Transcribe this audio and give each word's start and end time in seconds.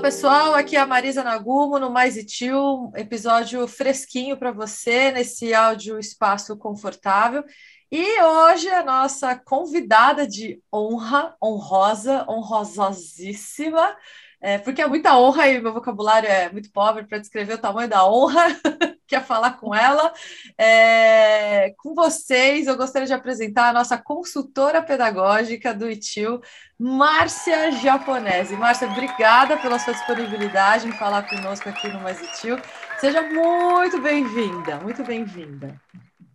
pessoal, 0.00 0.54
aqui 0.54 0.76
é 0.76 0.80
a 0.80 0.86
Marisa 0.86 1.22
Nagumo 1.22 1.78
no 1.78 1.90
Mais 1.90 2.16
e 2.16 2.24
Tio, 2.24 2.90
episódio 2.96 3.68
fresquinho 3.68 4.34
para 4.34 4.50
você 4.50 5.12
nesse 5.12 5.52
áudio 5.52 5.98
espaço 5.98 6.56
confortável. 6.56 7.44
E 7.92 8.22
hoje 8.22 8.70
a 8.70 8.82
nossa 8.82 9.36
convidada 9.36 10.26
de 10.26 10.62
honra, 10.72 11.36
honrosa, 11.42 12.24
honrosíssima, 12.26 13.94
é, 14.40 14.56
porque 14.56 14.80
é 14.80 14.86
muita 14.86 15.18
honra 15.18 15.48
e 15.48 15.60
meu 15.60 15.74
vocabulário 15.74 16.26
é 16.26 16.50
muito 16.50 16.70
pobre 16.72 17.04
para 17.04 17.18
descrever 17.18 17.54
o 17.54 17.58
tamanho 17.58 17.90
da 17.90 18.08
honra, 18.08 18.46
quer 19.06 19.22
falar 19.22 19.58
com 19.58 19.74
ela. 19.74 20.12
É, 20.56 21.74
com 21.76 21.94
vocês, 21.94 22.66
eu 22.66 22.76
gostaria 22.76 23.06
de 23.06 23.12
apresentar 23.12 23.68
a 23.68 23.72
nossa 23.72 23.98
consultora 23.98 24.80
pedagógica 24.80 25.74
do 25.74 25.90
ITIL, 25.90 26.40
Márcia 26.78 27.70
Japonese. 27.72 28.56
Márcia, 28.56 28.88
obrigada 28.88 29.58
pela 29.58 29.78
sua 29.78 29.92
disponibilidade 29.92 30.88
em 30.88 30.92
falar 30.92 31.28
conosco 31.28 31.68
aqui 31.68 31.88
no 31.88 32.00
Mais 32.00 32.18
ITIL. 32.22 32.56
Seja 32.98 33.20
muito 33.20 34.00
bem-vinda, 34.00 34.78
muito 34.78 35.04
bem-vinda. 35.04 35.78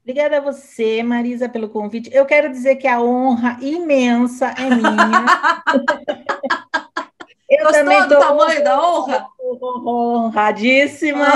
Obrigada 0.04 0.38
a 0.38 0.42
você, 0.42 1.02
Marisa, 1.02 1.50
pelo 1.50 1.70
convite. 1.70 2.12
Eu 2.14 2.28
quero 2.28 2.52
dizer 2.52 2.76
que 2.76 2.88
a 2.88 3.02
honra 3.02 3.58
imensa 3.60 4.54
é 4.56 4.70
minha. 4.70 5.26
Eu 7.56 7.66
Gostou 7.66 7.84
também 7.84 8.08
do 8.08 8.20
tamanho 8.20 8.64
da 8.64 8.82
honra? 8.82 9.28
Honradíssima. 9.86 11.28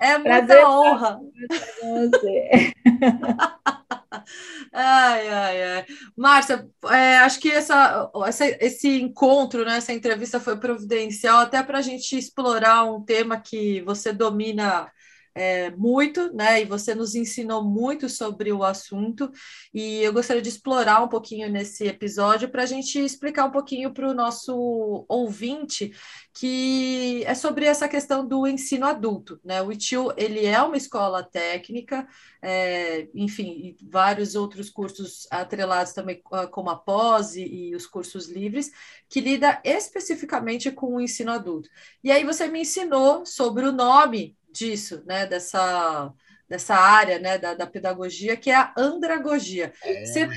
É 0.00 0.18
muita 0.18 0.46
Prazer 0.46 0.66
honra. 0.66 1.20
ai, 4.72 5.28
ai, 5.28 5.62
ai. 5.62 5.86
Márcia, 6.16 6.68
é, 6.90 7.18
acho 7.18 7.40
que 7.40 7.50
essa, 7.50 8.10
essa, 8.26 8.46
esse 8.64 9.00
encontro, 9.00 9.64
né, 9.64 9.76
essa 9.76 9.92
entrevista 9.92 10.40
foi 10.40 10.56
providencial 10.56 11.40
até 11.40 11.62
para 11.62 11.78
a 11.78 11.82
gente 11.82 12.16
explorar 12.16 12.84
um 12.84 13.04
tema 13.04 13.40
que 13.40 13.80
você 13.82 14.12
domina 14.12 14.90
é, 15.34 15.70
muito, 15.70 16.32
né? 16.34 16.62
E 16.62 16.64
você 16.64 16.94
nos 16.94 17.14
ensinou 17.14 17.64
muito 17.64 18.08
sobre 18.08 18.52
o 18.52 18.62
assunto, 18.62 19.30
e 19.72 20.02
eu 20.02 20.12
gostaria 20.12 20.42
de 20.42 20.48
explorar 20.48 21.02
um 21.02 21.08
pouquinho 21.08 21.50
nesse 21.50 21.86
episódio 21.86 22.48
para 22.48 22.62
a 22.62 22.66
gente 22.66 22.98
explicar 22.98 23.46
um 23.46 23.50
pouquinho 23.50 23.92
para 23.92 24.08
o 24.08 24.14
nosso 24.14 25.04
ouvinte 25.08 25.92
que 26.34 27.22
é 27.26 27.34
sobre 27.34 27.66
essa 27.66 27.86
questão 27.88 28.26
do 28.26 28.46
ensino 28.46 28.86
adulto, 28.86 29.38
né? 29.44 29.60
O 29.62 29.70
ITIL, 29.70 30.12
ele 30.16 30.46
é 30.46 30.60
uma 30.62 30.76
escola 30.76 31.22
técnica, 31.22 32.08
é, 32.40 33.08
enfim, 33.14 33.76
vários 33.82 34.34
outros 34.34 34.70
cursos 34.70 35.26
atrelados 35.30 35.92
também, 35.92 36.22
como 36.50 36.70
a 36.70 36.76
pós 36.76 37.36
e, 37.36 37.42
e 37.44 37.76
os 37.76 37.86
cursos 37.86 38.28
livres, 38.28 38.70
que 39.08 39.20
lida 39.20 39.60
especificamente 39.62 40.70
com 40.70 40.96
o 40.96 41.00
ensino 41.00 41.32
adulto. 41.32 41.68
E 42.02 42.10
aí 42.10 42.24
você 42.24 42.48
me 42.48 42.62
ensinou 42.62 43.26
sobre 43.26 43.66
o 43.66 43.72
nome 43.72 44.36
disso, 44.52 45.02
né? 45.06 45.26
Dessa, 45.26 46.12
dessa 46.48 46.74
área 46.74 47.18
né, 47.18 47.38
da, 47.38 47.54
da 47.54 47.66
pedagogia, 47.66 48.36
que 48.36 48.50
é 48.50 48.54
a 48.54 48.72
andragogia. 48.76 49.72
Você 50.04 50.28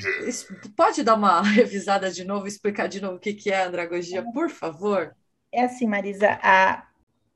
pode 0.76 1.04
dar 1.04 1.16
uma 1.16 1.42
revisada 1.44 2.10
de 2.10 2.24
novo, 2.24 2.48
explicar 2.48 2.88
de 2.88 3.02
novo 3.02 3.18
o 3.18 3.20
que, 3.20 3.34
que 3.34 3.52
é 3.52 3.64
a 3.64 3.68
andragogia, 3.68 4.24
por 4.34 4.50
favor? 4.50 5.16
É 5.52 5.66
assim, 5.66 5.88
Marisa, 5.88 6.40
a, 6.42 6.88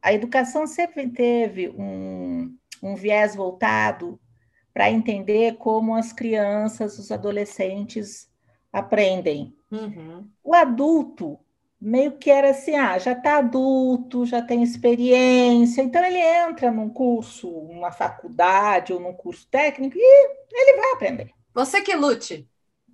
a 0.02 0.14
educação 0.14 0.66
sempre 0.66 1.10
teve 1.10 1.70
um, 1.70 2.56
um 2.82 2.96
viés 2.96 3.36
voltado 3.36 4.20
para 4.74 4.90
entender 4.90 5.58
como 5.58 5.96
as 5.96 6.14
crianças, 6.14 6.98
os 6.98 7.12
adolescentes 7.12 8.30
aprendem. 8.72 9.54
Uhum. 9.72 10.28
O 10.44 10.54
adulto 10.54 11.38
meio 11.80 12.14
que 12.18 12.30
era 12.30 12.50
assim, 12.50 12.76
ah, 12.76 12.98
já 12.98 13.14
está 13.14 13.38
adulto, 13.38 14.26
já 14.26 14.42
tem 14.42 14.62
experiência, 14.62 15.82
então 15.82 16.04
ele 16.04 16.20
entra 16.20 16.72
num 16.72 16.90
curso, 16.90 17.50
uma 17.50 17.92
faculdade 17.92 18.92
ou 18.92 19.00
num 19.00 19.14
curso 19.14 19.48
técnico 19.50 19.98
e 19.98 20.30
ele 20.52 20.78
vai 20.78 20.92
aprender. 20.94 21.32
Você 21.54 21.82
que 21.82 21.96
lute. 21.96 22.48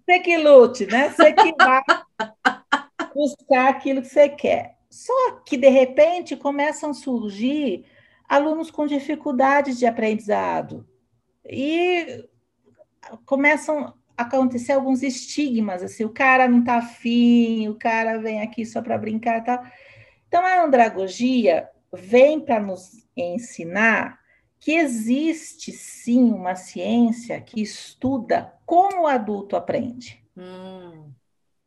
Você 0.06 0.20
que 0.20 0.38
lute, 0.38 0.86
né? 0.86 1.10
Você 1.10 1.34
que 1.34 1.54
vai 1.58 1.82
buscar 3.14 3.70
aquilo 3.70 4.02
que 4.02 4.10
você 4.10 4.30
quer. 4.30 4.78
Só 4.90 5.32
que, 5.46 5.58
de 5.58 5.68
repente, 5.68 6.36
começam 6.36 6.92
a 6.92 6.94
surgir 6.94 7.86
alunos 8.30 8.72
com 8.72 8.86
dificuldades 8.86 9.78
de 9.78 9.86
aprendizado 9.86 10.88
e 11.44 12.28
começam 13.26 13.94
acontecer 14.18 14.74
alguns 14.74 15.04
estigmas, 15.04 15.84
assim, 15.84 16.04
o 16.04 16.10
cara 16.10 16.48
não 16.48 16.60
está 16.60 16.78
afim, 16.78 17.68
o 17.68 17.76
cara 17.76 18.18
vem 18.18 18.42
aqui 18.42 18.66
só 18.66 18.82
para 18.82 18.98
brincar 18.98 19.40
e 19.40 19.44
tal. 19.44 19.66
Então, 20.28 20.46
a 20.46 20.64
andragogia 20.64 21.70
vem 21.94 22.40
para 22.40 22.60
nos 22.60 23.06
ensinar 23.16 24.20
que 24.60 24.74
existe 24.74 25.72
sim 25.72 26.32
uma 26.32 26.56
ciência 26.56 27.40
que 27.40 27.62
estuda 27.62 28.54
como 28.66 29.04
o 29.04 29.08
adulto 29.08 29.56
aprende. 29.56 30.24
Hum. 30.36 31.12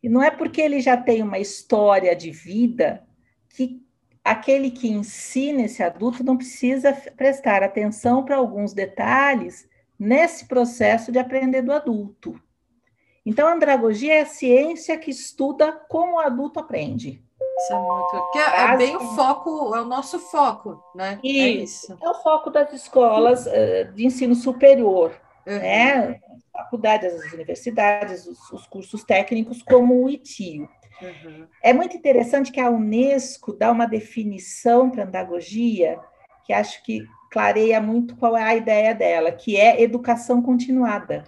E 0.03 0.09
não 0.09 0.23
é 0.23 0.31
porque 0.31 0.61
ele 0.61 0.81
já 0.81 0.97
tem 0.97 1.23
uma 1.23 1.39
história 1.39 2.15
de 2.15 2.31
vida 2.31 3.07
que 3.51 3.83
aquele 4.25 4.71
que 4.71 4.89
ensina 4.89 5.63
esse 5.63 5.83
adulto 5.83 6.23
não 6.23 6.37
precisa 6.37 6.93
prestar 7.17 7.63
atenção 7.63 8.25
para 8.25 8.37
alguns 8.37 8.73
detalhes 8.73 9.69
nesse 9.99 10.47
processo 10.47 11.11
de 11.11 11.19
aprender 11.19 11.63
do 11.63 11.73
adulto. 11.73 12.41
Então, 13.25 13.47
a 13.47 13.53
andragogia 13.53 14.15
é 14.15 14.21
a 14.21 14.27
ciência 14.27 14.97
que 14.97 15.11
estuda 15.11 15.73
como 15.89 16.15
o 16.15 16.19
adulto 16.19 16.61
aprende. 16.61 17.23
Isso 17.59 17.73
é 17.73 17.79
muito. 17.79 18.31
Que 18.33 18.39
é, 18.39 18.73
é 18.73 18.77
bem 18.77 18.97
o 18.97 19.01
foco, 19.01 19.75
é 19.75 19.83
o 19.83 19.85
nosso 19.85 20.19
foco, 20.19 20.83
né? 20.95 21.19
Isso, 21.23 21.43
é 21.43 21.49
isso. 21.49 21.99
É 22.01 22.09
o 22.09 22.15
foco 22.15 22.51
das 22.51 22.73
escolas 22.73 23.47
uh, 23.47 23.93
de 23.95 24.07
ensino 24.07 24.35
superior, 24.35 25.13
uhum. 25.47 25.59
né? 25.59 26.21
Faculdades, 26.53 27.13
as 27.15 27.33
universidades, 27.33 28.27
os, 28.27 28.51
os, 28.53 28.67
cursos 28.67 29.05
técnicos, 29.05 29.63
como 29.63 30.05
o 30.05 30.09
ITIO. 30.09 30.69
Uhum. 31.03 31.47
É 31.63 31.73
muito 31.73 31.97
interessante 31.97 32.51
que 32.51 32.61
a 32.61 32.71
Unesco 32.71 33.53
dá 33.53 33.71
uma 33.71 33.87
definição 33.87 34.91
para 34.91 35.05
andragogia 35.05 36.01
que 36.45 36.53
acho 36.53 36.83
que 36.83 37.07
clareia 37.31 37.81
muito 37.81 38.17
qual 38.17 38.37
é 38.37 38.43
a 38.43 38.57
ideia 38.57 38.95
dela, 38.95 39.31
que 39.33 39.57
é 39.57 39.83
educação 39.83 40.43
continuada. 40.43 41.25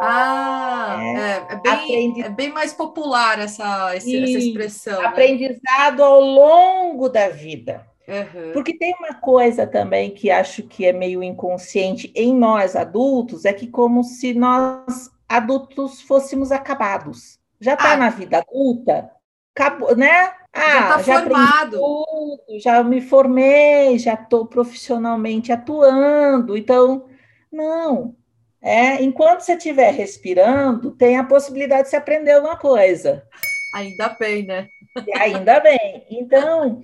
Ah, 0.00 0.98
é, 1.00 1.14
é, 1.14 1.46
é 1.50 1.60
bem, 1.60 1.72
aprendi... 1.72 2.22
é 2.22 2.28
bem 2.28 2.52
mais 2.52 2.72
popular 2.72 3.38
essa, 3.38 3.94
essa, 3.94 4.10
essa 4.10 4.38
expressão. 4.38 5.00
Né? 5.00 5.06
Aprendizado 5.06 5.98
né? 5.98 6.04
ao 6.04 6.20
longo 6.20 7.08
da 7.08 7.28
vida. 7.28 7.86
Uhum. 8.06 8.52
Porque 8.52 8.76
tem 8.76 8.94
uma 8.98 9.14
coisa 9.14 9.66
também 9.66 10.10
que 10.10 10.30
acho 10.30 10.62
que 10.64 10.84
é 10.84 10.92
meio 10.92 11.22
inconsciente 11.22 12.12
em 12.14 12.34
nós 12.34 12.76
adultos, 12.76 13.44
é 13.44 13.52
que 13.52 13.66
como 13.66 14.04
se 14.04 14.34
nós 14.34 15.10
adultos 15.28 16.02
fôssemos 16.02 16.52
acabados. 16.52 17.38
Já 17.60 17.74
está 17.74 17.92
ah. 17.92 17.96
na 17.96 18.10
vida 18.10 18.38
adulta, 18.38 19.10
acabou, 19.54 19.96
né? 19.96 20.32
Ah, 20.52 20.60
já 20.60 21.00
está 21.00 21.20
formado. 21.20 21.78
Tudo, 21.78 22.60
já 22.60 22.82
me 22.82 23.00
formei, 23.00 23.98
já 23.98 24.14
estou 24.14 24.46
profissionalmente 24.46 25.52
atuando. 25.52 26.56
Então, 26.56 27.06
não. 27.50 28.14
É, 28.60 29.02
enquanto 29.02 29.40
você 29.40 29.54
estiver 29.54 29.92
respirando, 29.92 30.90
tem 30.92 31.18
a 31.18 31.24
possibilidade 31.24 31.84
de 31.84 31.90
você 31.90 31.96
aprender 31.96 32.32
alguma 32.32 32.56
coisa. 32.56 33.26
Ainda 33.74 34.08
bem, 34.18 34.44
né? 34.44 34.68
E 35.06 35.18
ainda 35.18 35.60
bem. 35.60 36.06
Então, 36.10 36.80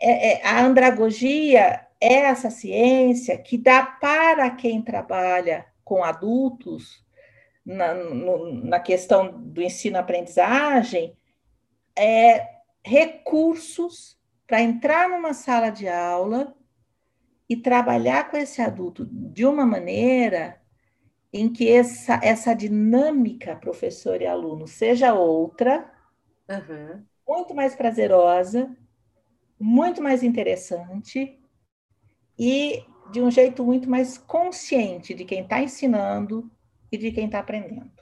é, 0.00 0.34
é, 0.34 0.46
a 0.46 0.62
andragogia 0.62 1.80
é 2.00 2.14
essa 2.14 2.50
ciência 2.50 3.36
que 3.38 3.56
dá 3.56 3.82
para 3.84 4.50
quem 4.50 4.82
trabalha 4.82 5.64
com 5.82 6.04
adultos 6.04 7.02
na, 7.64 7.94
no, 7.94 8.54
na 8.62 8.78
questão 8.78 9.32
do 9.32 9.62
ensino-aprendizagem 9.62 11.16
é, 11.96 12.60
recursos 12.84 14.18
para 14.46 14.60
entrar 14.60 15.08
numa 15.08 15.32
sala 15.32 15.70
de 15.70 15.88
aula 15.88 16.54
e 17.48 17.56
trabalhar 17.56 18.30
com 18.30 18.36
esse 18.36 18.60
adulto 18.60 19.06
de 19.06 19.44
uma 19.44 19.66
maneira 19.66 20.60
em 21.32 21.52
que 21.52 21.68
essa, 21.68 22.20
essa 22.22 22.54
dinâmica 22.54 23.56
professor 23.56 24.22
e 24.22 24.26
aluno 24.26 24.68
seja 24.68 25.14
outra, 25.14 25.92
uhum. 26.48 27.04
muito 27.26 27.54
mais 27.54 27.74
prazerosa, 27.74 28.76
muito 29.58 30.00
mais 30.00 30.22
interessante 30.22 31.40
e 32.38 32.84
de 33.10 33.20
um 33.20 33.30
jeito 33.30 33.64
muito 33.64 33.88
mais 33.88 34.16
consciente 34.16 35.12
de 35.14 35.24
quem 35.24 35.42
está 35.42 35.60
ensinando 35.60 36.50
e 36.90 36.96
de 36.96 37.10
quem 37.10 37.26
está 37.26 37.40
aprendendo. 37.40 37.93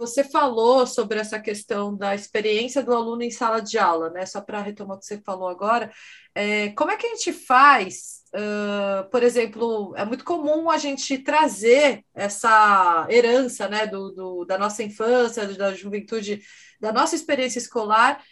Você 0.00 0.24
falou 0.24 0.86
sobre 0.86 1.18
essa 1.20 1.38
questão 1.38 1.96
da 1.96 2.14
experiência 2.14 2.82
do 2.82 2.92
aluno 2.94 3.22
em 3.22 3.30
sala 3.30 3.60
de 3.60 3.78
aula, 3.78 4.10
né? 4.10 4.26
Só 4.26 4.40
para 4.40 4.60
retomar 4.60 4.96
o 4.96 5.00
que 5.00 5.06
você 5.06 5.20
falou 5.20 5.48
agora, 5.48 5.92
é, 6.34 6.70
como 6.70 6.90
é 6.90 6.96
que 6.96 7.06
a 7.06 7.10
gente 7.10 7.32
faz 7.32 8.20
uh, 8.34 9.08
por 9.10 9.22
exemplo, 9.22 9.94
é 9.96 10.04
muito 10.04 10.24
comum 10.24 10.70
a 10.70 10.78
gente 10.78 11.18
trazer 11.18 12.04
essa 12.14 13.06
herança 13.10 13.68
né, 13.68 13.86
do, 13.86 14.10
do 14.10 14.44
da 14.44 14.58
nossa 14.58 14.82
infância, 14.82 15.46
da 15.46 15.74
juventude, 15.74 16.42
da 16.80 16.92
nossa 16.92 17.14
experiência 17.14 17.58
escolar 17.58 18.22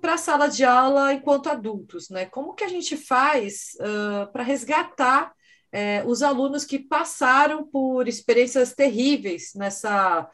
para 0.00 0.14
a 0.14 0.18
sala 0.18 0.48
de 0.48 0.64
aula 0.64 1.12
enquanto 1.12 1.50
adultos, 1.50 2.08
né? 2.08 2.24
Como 2.24 2.54
que 2.54 2.64
a 2.64 2.68
gente 2.68 2.96
faz 2.96 3.76
uh, 3.80 4.32
para 4.32 4.42
resgatar 4.42 5.30
uh, 5.30 6.08
os 6.08 6.22
alunos 6.22 6.64
que 6.64 6.78
passaram 6.78 7.66
por 7.66 8.08
experiências 8.08 8.72
terríveis 8.72 9.52
nessa 9.54 10.26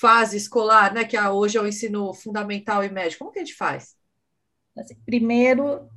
fase 0.00 0.36
escolar, 0.36 0.92
né? 0.92 1.04
Que 1.04 1.18
hoje 1.18 1.56
é 1.56 1.60
o 1.60 1.66
ensino 1.66 2.12
fundamental 2.12 2.84
e 2.84 2.90
médio. 2.90 3.18
Como 3.18 3.30
que 3.30 3.38
a 3.38 3.44
gente 3.44 3.54
faz? 3.54 3.96
Assim, 4.76 4.94
primeiro, 5.06 5.88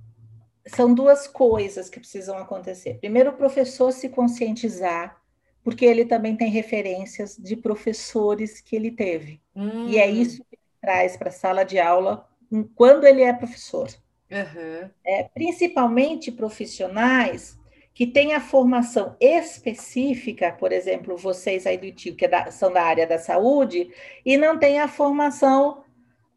são 0.65 0.93
duas 0.93 1.27
coisas 1.27 1.89
que 1.89 1.99
precisam 1.99 2.37
acontecer. 2.37 2.99
Primeiro, 2.99 3.31
o 3.31 3.37
professor 3.37 3.91
se 3.91 4.07
conscientizar, 4.09 5.21
porque 5.63 5.85
ele 5.85 6.05
também 6.05 6.35
tem 6.35 6.49
referências 6.49 7.35
de 7.37 7.57
professores 7.57 8.61
que 8.61 8.75
ele 8.75 8.91
teve. 8.91 9.41
Hum. 9.55 9.87
E 9.89 9.97
é 9.97 10.07
hum. 10.07 10.11
isso 10.11 10.43
que 10.49 10.57
traz 10.81 11.17
para 11.17 11.29
a 11.29 11.33
sala 11.33 11.63
de 11.63 11.77
aula 11.77 12.27
quando 12.75 13.05
ele 13.05 13.21
é 13.21 13.33
professor. 13.33 13.89
Uhum. 14.31 14.89
É, 15.03 15.23
principalmente 15.23 16.31
profissionais 16.31 17.58
que 17.99 18.07
têm 18.07 18.33
a 18.33 18.39
formação 18.39 19.17
específica, 19.19 20.53
por 20.53 20.71
exemplo, 20.71 21.17
vocês 21.17 21.67
aí 21.67 21.77
do 21.77 21.85
ITIO, 21.85 22.15
que 22.15 22.23
é 22.23 22.27
da, 22.29 22.49
são 22.49 22.71
da 22.71 22.81
área 22.81 23.05
da 23.05 23.17
saúde, 23.17 23.93
e 24.25 24.37
não 24.37 24.57
têm 24.57 24.79
a 24.79 24.87
formação 24.87 25.83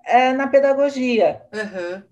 é, 0.05 0.33
na 0.33 0.49
pedagogia. 0.49 1.41
Uhum. 1.55 2.03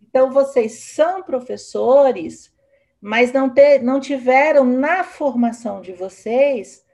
Então, 0.00 0.30
vocês 0.30 0.74
são 0.94 1.20
professores, 1.20 2.54
mas 3.00 3.32
não, 3.32 3.50
ter, 3.50 3.82
não 3.82 3.98
tiveram 3.98 4.64
na 4.64 5.02
formação 5.02 5.80
de 5.80 5.92
vocês 5.92 6.86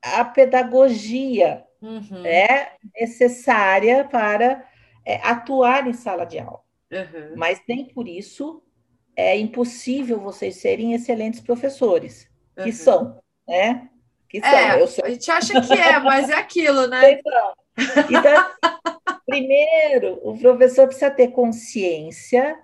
a 0.00 0.24
pedagogia 0.24 1.64
uhum. 1.82 2.24
é 2.24 2.74
necessária 2.94 4.04
para 4.04 4.64
é, 5.04 5.16
atuar 5.24 5.88
em 5.88 5.92
sala 5.92 6.24
de 6.24 6.38
aula. 6.38 6.60
Uhum. 6.92 7.34
Mas 7.34 7.60
nem 7.68 7.84
por 7.86 8.06
isso 8.06 8.62
é 9.18 9.36
impossível 9.36 10.20
vocês 10.20 10.58
serem 10.58 10.94
excelentes 10.94 11.40
professores, 11.40 12.30
que 12.54 12.68
uhum. 12.68 12.72
são, 12.72 13.20
né? 13.48 13.88
Que 14.28 14.40
são. 14.40 14.48
É, 14.48 14.86
sou... 14.86 15.04
A 15.04 15.10
gente 15.10 15.28
acha 15.28 15.60
que 15.60 15.72
é, 15.72 15.98
mas 15.98 16.30
é 16.30 16.34
aquilo, 16.34 16.86
né? 16.86 17.14
Então, 17.14 17.54
então 18.08 18.50
primeiro, 19.26 20.20
o 20.22 20.38
professor 20.38 20.86
precisa 20.86 21.10
ter 21.10 21.32
consciência 21.32 22.56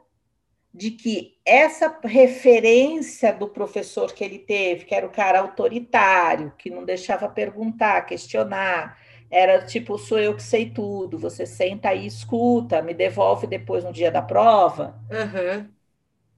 de 0.73 0.93
que 0.93 1.39
essa 1.45 1.99
referência 2.05 3.33
do 3.33 3.49
professor 3.49 4.13
que 4.13 4.23
ele 4.23 4.39
teve, 4.39 4.85
que 4.85 4.95
era 4.95 5.07
o 5.07 5.11
cara 5.11 5.41
autoritário, 5.41 6.53
que 6.57 6.71
não 6.71 6.85
deixava 6.85 7.29
perguntar, 7.29 8.03
questionar, 8.03 8.97
era 9.29 9.61
tipo, 9.67 9.99
sou 9.99 10.21
eu 10.21 10.37
que 10.37 10.43
sei 10.43 10.71
tudo, 10.71 11.19
você 11.19 11.47
senta 11.47 11.89
aí, 11.89 12.07
escuta, 12.07 12.81
me 12.81 12.95
devolve 12.95 13.49
depois 13.49 13.83
no 13.83 13.93
dia 13.93 14.11
da 14.11 14.23
prova. 14.23 14.95
Uhum. 15.11 15.75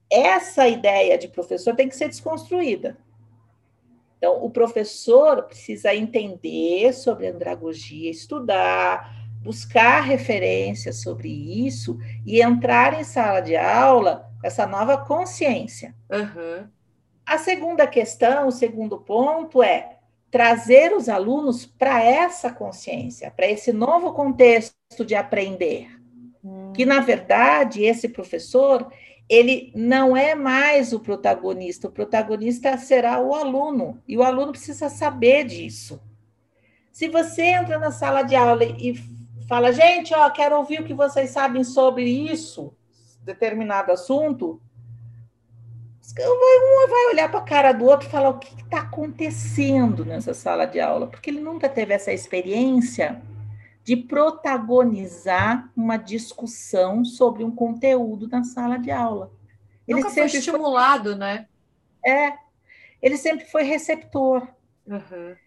Essa 0.09 0.67
ideia 0.67 1.17
de 1.17 1.27
professor 1.27 1.75
tem 1.75 1.89
que 1.89 1.95
ser 1.95 2.07
desconstruída. 2.07 2.97
Então, 4.17 4.43
o 4.43 4.49
professor 4.49 5.43
precisa 5.43 5.93
entender 5.93 6.91
sobre 6.93 7.27
andragogia, 7.27 8.09
estudar, 8.09 9.15
buscar 9.41 10.01
referências 10.01 11.01
sobre 11.01 11.29
isso 11.29 11.99
e 12.25 12.41
entrar 12.41 12.99
em 12.99 13.03
sala 13.03 13.41
de 13.41 13.55
aula 13.55 14.29
com 14.41 14.47
essa 14.47 14.65
nova 14.65 14.97
consciência. 14.97 15.95
Uhum. 16.11 16.67
A 17.25 17.37
segunda 17.37 17.85
questão, 17.85 18.47
o 18.47 18.51
segundo 18.51 18.97
ponto 18.97 19.61
é 19.61 19.97
trazer 20.31 20.93
os 20.93 21.07
alunos 21.07 21.65
para 21.65 22.03
essa 22.03 22.51
consciência, 22.51 23.31
para 23.31 23.47
esse 23.47 23.71
novo 23.71 24.13
contexto 24.13 25.05
de 25.05 25.15
aprender. 25.15 25.89
Hum. 26.43 26.73
Que, 26.73 26.85
na 26.85 26.99
verdade, 26.99 27.83
esse 27.83 28.09
professor, 28.09 28.91
ele 29.29 29.71
não 29.75 30.15
é 30.15 30.33
mais 30.35 30.93
o 30.93 30.99
protagonista, 30.99 31.87
o 31.87 31.91
protagonista 31.91 32.77
será 32.77 33.19
o 33.19 33.33
aluno, 33.33 34.01
e 34.07 34.17
o 34.17 34.23
aluno 34.23 34.51
precisa 34.51 34.89
saber 34.89 35.45
disso. 35.45 36.01
Se 36.91 37.09
você 37.09 37.43
entra 37.43 37.77
na 37.77 37.91
sala 37.91 38.23
de 38.23 38.35
aula 38.35 38.63
e 38.63 38.95
fala, 39.47 39.71
gente, 39.71 40.13
ó, 40.13 40.29
quero 40.29 40.57
ouvir 40.57 40.81
o 40.81 40.85
que 40.85 40.93
vocês 40.93 41.29
sabem 41.29 41.63
sobre 41.63 42.05
isso, 42.05 42.73
determinado 43.23 43.91
assunto, 43.91 44.61
um 46.19 46.87
vai 46.89 47.05
olhar 47.11 47.29
para 47.29 47.41
a 47.41 47.43
cara 47.43 47.71
do 47.73 47.85
outro 47.85 48.07
e 48.07 48.11
falar 48.11 48.29
o 48.29 48.39
que 48.39 48.61
está 48.61 48.79
acontecendo 48.79 50.05
nessa 50.05 50.33
sala 50.33 50.65
de 50.65 50.79
aula, 50.79 51.07
porque 51.07 51.29
ele 51.29 51.41
nunca 51.41 51.67
teve 51.67 51.93
essa 51.93 52.13
experiência 52.13 53.21
de 53.87 53.95
protagonizar 53.95 55.71
uma 55.73 55.95
discussão 55.95 57.05
sobre 57.05 57.45
um 57.45 57.49
conteúdo 57.49 58.27
na 58.27 58.43
sala 58.43 58.77
de 58.77 58.91
aula. 58.91 59.31
Ele 59.87 60.01
nunca 60.01 60.09
sempre 60.09 60.31
foi 60.31 60.39
estimulado, 60.39 61.11
foi... 61.11 61.15
né? 61.17 61.47
É, 62.05 62.33
ele 63.01 63.15
sempre 63.15 63.45
foi 63.45 63.63
receptor. 63.63 64.45
Uhum. 64.85 65.37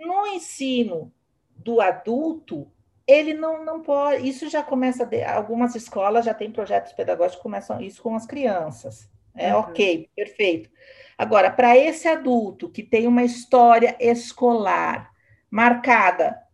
No 0.00 0.26
ensino 0.26 1.12
do 1.54 1.80
adulto, 1.80 2.68
ele 3.06 3.32
não, 3.32 3.64
não 3.64 3.80
pode. 3.80 4.28
Isso 4.28 4.48
já 4.48 4.64
começa. 4.64 5.08
Algumas 5.32 5.76
escolas 5.76 6.24
já 6.24 6.34
têm 6.34 6.50
projetos 6.50 6.92
pedagógicos 6.92 7.36
que 7.36 7.42
começam 7.44 7.80
isso 7.80 8.02
com 8.02 8.16
as 8.16 8.26
crianças. 8.26 9.08
É 9.32 9.54
uhum. 9.54 9.60
ok, 9.60 10.10
perfeito. 10.16 10.68
Agora, 11.16 11.52
para 11.52 11.76
esse 11.76 12.08
adulto 12.08 12.68
que 12.68 12.82
tem 12.82 13.06
uma 13.06 13.22
história 13.22 13.96
escolar 14.00 15.12
marcada 15.48 16.44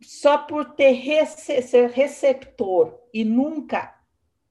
só 0.00 0.38
por 0.38 0.74
ter 0.74 0.92
rece 0.92 1.62
ser 1.62 1.90
receptor 1.90 2.98
e 3.12 3.24
nunca 3.24 3.94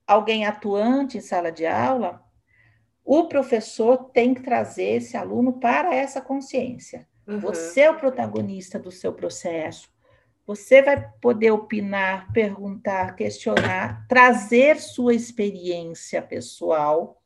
alguém 0.06 0.46
atuante 0.46 1.18
em 1.18 1.22
sala 1.22 1.52
de 1.52 1.66
aula, 1.66 2.24
o 3.04 3.28
professor 3.28 4.10
tem 4.12 4.34
que 4.34 4.42
trazer 4.42 4.98
esse 4.98 5.18
aluno 5.18 5.54
para 5.54 5.96
essa 5.96 6.22
consciência. 6.22 7.08
Uhum. 7.28 7.40
Você 7.40 7.82
é 7.82 7.92
o 7.92 7.98
protagonista 7.98 8.78
do 8.78 8.92
seu 8.92 9.14
processo. 9.14 9.90
Você 10.46 10.82
vai 10.82 11.10
poder 11.22 11.52
opinar, 11.52 12.32
perguntar, 12.34 13.16
questionar, 13.16 14.06
trazer 14.08 14.80
sua 14.80 15.14
experiência 15.14 16.22
pessoal 16.22 17.22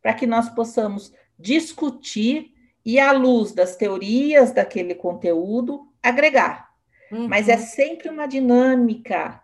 para 0.00 0.14
que 0.14 0.26
nós 0.26 0.48
possamos 0.48 1.12
discutir 1.38 2.54
e, 2.84 2.98
à 2.98 3.12
luz 3.12 3.52
das 3.52 3.76
teorias 3.76 4.52
daquele 4.52 4.94
conteúdo, 4.94 5.92
agregar. 6.02 6.69
Uhum. 7.10 7.28
Mas 7.28 7.48
é 7.48 7.56
sempre 7.56 8.08
uma 8.08 8.26
dinâmica, 8.26 9.42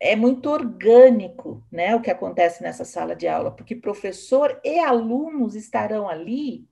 é 0.00 0.14
muito 0.14 0.48
orgânico 0.50 1.62
né, 1.70 1.94
o 1.94 2.00
que 2.00 2.10
acontece 2.10 2.62
nessa 2.62 2.84
sala 2.84 3.14
de 3.14 3.26
aula, 3.26 3.50
porque 3.50 3.74
professor 3.74 4.60
e 4.64 4.78
alunos 4.78 5.54
estarão 5.54 6.08
ali 6.08 6.66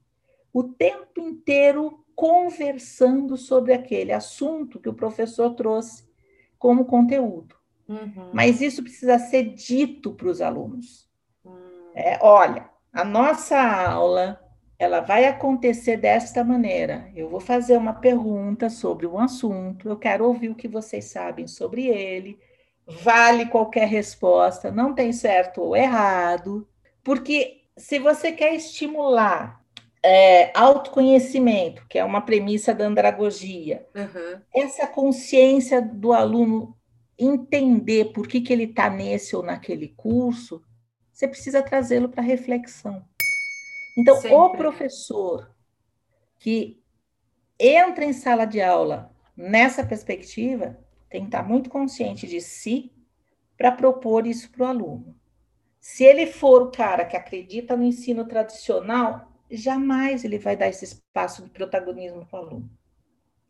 o 0.53 0.63
tempo 0.65 1.21
inteiro 1.21 2.05
conversando 2.15 3.37
sobre 3.37 3.75
aquele 3.75 4.13
assunto 4.13 4.81
que 4.81 4.89
o 4.89 4.95
professor 4.95 5.55
trouxe 5.55 6.09
como 6.59 6.87
conteúdo. 6.87 7.55
Uhum. 7.89 8.31
Mas 8.33 8.61
isso 8.61 8.83
precisa 8.83 9.19
ser 9.19 9.55
dito 9.55 10.13
para 10.15 10.29
os 10.29 10.41
alunos. 10.41 11.09
Uhum. 11.45 11.91
É, 11.95 12.19
olha, 12.23 12.69
a 12.93 13.05
nossa 13.05 13.61
aula 13.61 14.41
ela 14.79 15.01
vai 15.01 15.25
acontecer 15.25 15.97
desta 15.97 16.45
maneira. 16.45 17.11
Eu 17.15 17.29
vou 17.29 17.41
fazer 17.41 17.77
uma 17.77 17.95
pergunta 17.95 18.69
sobre 18.69 19.07
um 19.07 19.19
assunto, 19.19 19.89
eu 19.89 19.97
quero 19.97 20.27
ouvir 20.27 20.51
o 20.51 20.55
que 20.55 20.69
vocês 20.69 21.07
sabem 21.07 21.47
sobre 21.47 21.87
ele. 21.87 22.39
Vale 22.87 23.47
qualquer 23.47 23.89
resposta, 23.89 24.71
não 24.71 24.95
tem 24.95 25.13
certo 25.13 25.61
ou 25.61 25.77
errado, 25.77 26.69
porque 27.03 27.63
se 27.77 27.99
você 27.99 28.31
quer 28.31 28.55
estimular 28.55 29.61
é, 30.05 30.53
autoconhecimento, 30.57 31.85
que 31.89 31.99
é 31.99 32.05
uma 32.05 32.21
premissa 32.21 32.73
da 32.73 32.85
andragogia, 32.87 33.87
uhum. 33.95 34.41
essa 34.55 34.87
consciência 34.87 35.83
do 35.83 36.13
aluno 36.13 36.77
entender 37.19 38.13
por 38.13 38.29
que, 38.29 38.41
que 38.41 38.53
ele 38.53 38.65
está 38.65 38.89
nesse 38.89 39.35
ou 39.35 39.43
naquele 39.43 39.89
curso, 39.97 40.63
você 41.13 41.27
precisa 41.27 41.63
trazê-lo 41.63 42.09
para 42.09 42.23
reflexão. 42.23 43.03
Então, 43.97 44.17
Sempre. 44.17 44.37
o 44.37 44.51
professor 44.51 45.55
que 46.39 46.83
entra 47.59 48.05
em 48.05 48.13
sala 48.13 48.45
de 48.45 48.61
aula 48.61 49.11
nessa 49.37 49.85
perspectiva 49.85 50.79
tem 51.09 51.23
que 51.23 51.29
estar 51.29 51.43
muito 51.43 51.71
consciente 51.71 52.27
de 52.27 52.41
si 52.41 52.93
para 53.57 53.73
propor 53.73 54.27
isso 54.27 54.51
para 54.51 54.65
o 54.65 54.67
aluno. 54.67 55.17
Se 55.81 56.05
ele 56.05 56.27
for 56.27 56.63
o 56.63 56.71
cara 56.71 57.05
que 57.05 57.17
acredita 57.17 57.77
no 57.77 57.85
ensino 57.85 58.27
tradicional, 58.27 59.33
jamais 59.51 60.25
ele 60.25 60.39
vai 60.39 60.57
dar 60.57 60.69
esse 60.69 60.85
espaço 60.85 61.43
de 61.43 61.51
protagonismo 61.51 62.27
para 62.27 62.41
o 62.41 62.43
aluno. 62.43 62.71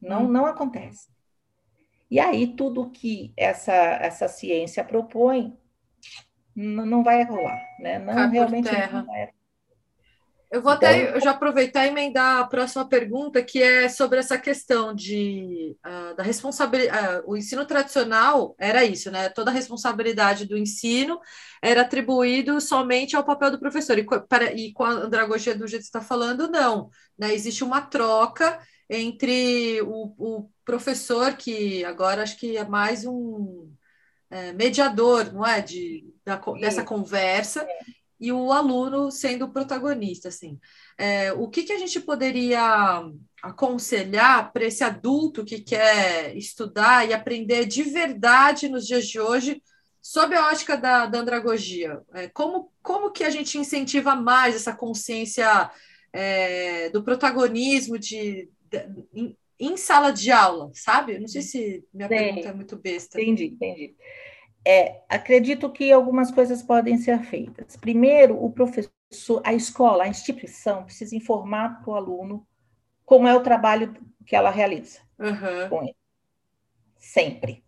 Não, 0.00 0.24
hum. 0.24 0.28
não 0.28 0.46
acontece. 0.46 1.08
E 2.08 2.20
aí, 2.20 2.46
tudo 2.46 2.90
que 2.90 3.32
essa, 3.36 3.72
essa 3.72 4.28
ciência 4.28 4.84
propõe 4.84 5.58
não 6.54 7.02
vai 7.02 7.24
rolar, 7.24 7.60
né? 7.80 7.98
Não 7.98 8.14
Cai 8.14 8.30
realmente 8.30 8.70
não 8.92 9.06
vai. 9.06 9.30
Eu 10.56 10.62
vou 10.62 10.72
então, 10.72 10.88
até 10.88 11.14
eu 11.14 11.20
já 11.20 11.32
aproveitar 11.32 11.84
e 11.84 11.88
emendar 11.88 12.38
a 12.40 12.46
próxima 12.46 12.88
pergunta, 12.88 13.42
que 13.42 13.62
é 13.62 13.90
sobre 13.90 14.18
essa 14.18 14.38
questão 14.38 14.94
de 14.94 15.76
uh, 15.84 16.16
da 16.16 16.22
responsabilidade. 16.22 17.18
Uh, 17.18 17.30
o 17.30 17.36
ensino 17.36 17.66
tradicional 17.66 18.54
era 18.58 18.82
isso, 18.82 19.10
né? 19.10 19.28
Toda 19.28 19.50
a 19.50 19.54
responsabilidade 19.54 20.46
do 20.46 20.56
ensino 20.56 21.20
era 21.60 21.82
atribuído 21.82 22.58
somente 22.58 23.14
ao 23.14 23.22
papel 23.22 23.50
do 23.50 23.60
professor. 23.60 23.98
E, 23.98 24.06
para, 24.26 24.50
e 24.54 24.72
com 24.72 24.82
a 24.82 24.92
andragogia 24.92 25.54
do 25.54 25.68
jeito 25.68 25.82
que 25.82 25.88
você 25.90 25.98
está 25.98 26.00
falando, 26.00 26.48
não. 26.48 26.88
Né? 27.18 27.34
Existe 27.34 27.62
uma 27.62 27.82
troca 27.82 28.58
entre 28.88 29.82
o, 29.82 30.14
o 30.16 30.50
professor, 30.64 31.34
que 31.34 31.84
agora 31.84 32.22
acho 32.22 32.38
que 32.38 32.56
é 32.56 32.66
mais 32.66 33.04
um 33.04 33.70
é, 34.30 34.52
mediador, 34.54 35.30
não 35.34 35.44
é? 35.44 35.60
De, 35.60 36.14
da, 36.24 36.36
dessa 36.58 36.82
conversa. 36.82 37.60
É 37.60 37.95
e 38.18 38.32
o 38.32 38.52
aluno 38.52 39.10
sendo 39.10 39.44
o 39.44 39.50
protagonista, 39.50 40.28
assim. 40.28 40.58
É, 40.98 41.32
o 41.32 41.48
que, 41.48 41.64
que 41.64 41.72
a 41.72 41.78
gente 41.78 42.00
poderia 42.00 43.02
aconselhar 43.42 44.52
para 44.52 44.64
esse 44.64 44.82
adulto 44.82 45.44
que 45.44 45.60
quer 45.60 46.36
estudar 46.36 47.08
e 47.08 47.12
aprender 47.12 47.66
de 47.66 47.82
verdade 47.82 48.68
nos 48.68 48.86
dias 48.86 49.06
de 49.06 49.20
hoje 49.20 49.62
sob 50.00 50.34
a 50.34 50.48
ótica 50.48 50.76
da, 50.76 51.06
da 51.06 51.18
andragogia? 51.18 52.00
É, 52.14 52.28
como, 52.28 52.72
como 52.82 53.10
que 53.10 53.24
a 53.24 53.30
gente 53.30 53.58
incentiva 53.58 54.14
mais 54.14 54.54
essa 54.56 54.74
consciência 54.74 55.70
é, 56.12 56.88
do 56.90 57.02
protagonismo 57.04 57.98
de, 57.98 58.48
de 58.70 58.88
em, 59.12 59.36
em, 59.60 59.76
sala 59.76 60.10
de 60.10 60.30
aula, 60.30 60.70
sabe? 60.72 61.18
Não 61.18 61.28
sei 61.28 61.42
se 61.42 61.84
minha 61.92 62.08
Sim. 62.08 62.14
pergunta 62.14 62.48
é 62.48 62.54
muito 62.54 62.76
besta. 62.76 63.20
Entendi, 63.20 63.44
entendi. 63.46 63.94
É, 64.68 65.02
acredito 65.08 65.70
que 65.70 65.92
algumas 65.92 66.32
coisas 66.32 66.60
podem 66.60 66.98
ser 66.98 67.20
feitas. 67.20 67.76
Primeiro, 67.76 68.44
o 68.44 68.50
professor, 68.50 69.40
a 69.44 69.54
escola, 69.54 70.02
a 70.02 70.08
instituição 70.08 70.82
precisa 70.82 71.14
informar 71.14 71.80
para 71.80 71.92
o 71.92 71.94
aluno 71.94 72.44
como 73.04 73.28
é 73.28 73.34
o 73.36 73.44
trabalho 73.44 73.94
que 74.26 74.34
ela 74.34 74.50
realiza 74.50 74.98
uhum. 75.20 75.68
com 75.68 75.82
ele. 75.84 75.96
Sempre. 76.98 77.64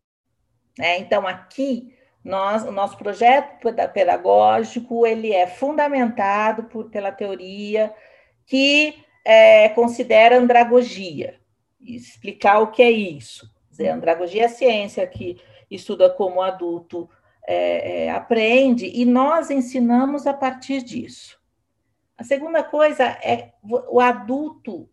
É, 0.76 0.98
então, 0.98 1.24
aqui, 1.24 1.94
nós, 2.24 2.64
o 2.64 2.72
nosso 2.72 2.98
projeto 2.98 3.72
pedagógico 3.94 5.06
ele 5.06 5.32
é 5.32 5.46
fundamentado 5.46 6.64
por, 6.64 6.90
pela 6.90 7.12
teoria 7.12 7.94
que 8.44 9.04
é, 9.24 9.68
considera 9.68 10.36
andragogia. 10.36 11.38
Explicar 11.80 12.58
o 12.58 12.72
que 12.72 12.82
é 12.82 12.90
isso. 12.90 13.48
Dizer, 13.70 13.90
andragogia 13.90 14.42
é 14.42 14.46
a 14.46 14.48
ciência 14.48 15.06
que 15.06 15.40
estuda 15.70 16.08
como 16.10 16.42
adulto 16.42 17.08
é, 17.46 18.04
é, 18.04 18.10
aprende, 18.10 18.86
e 18.86 19.04
nós 19.04 19.50
ensinamos 19.50 20.26
a 20.26 20.34
partir 20.34 20.82
disso. 20.82 21.38
A 22.16 22.24
segunda 22.24 22.62
coisa 22.62 23.04
é 23.04 23.52
o 23.62 24.00
adulto 24.00 24.88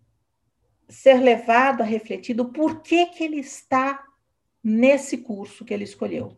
ser 0.87 1.15
levado 1.15 1.81
a 1.81 1.85
refletir 1.85 2.35
do 2.35 2.45
porquê 2.45 3.07
que 3.07 3.23
ele 3.23 3.39
está 3.39 4.03
nesse 4.63 5.17
curso 5.17 5.65
que 5.65 5.73
ele 5.73 5.83
escolheu. 5.83 6.37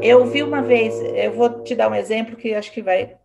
Eu 0.00 0.26
vi 0.26 0.42
uma 0.42 0.62
vez, 0.62 0.94
eu 1.14 1.32
vou 1.32 1.62
te 1.62 1.74
dar 1.74 1.90
um 1.90 1.94
exemplo 1.94 2.36
que 2.36 2.54
acho 2.54 2.72
que 2.72 2.82
vai. 2.82 3.16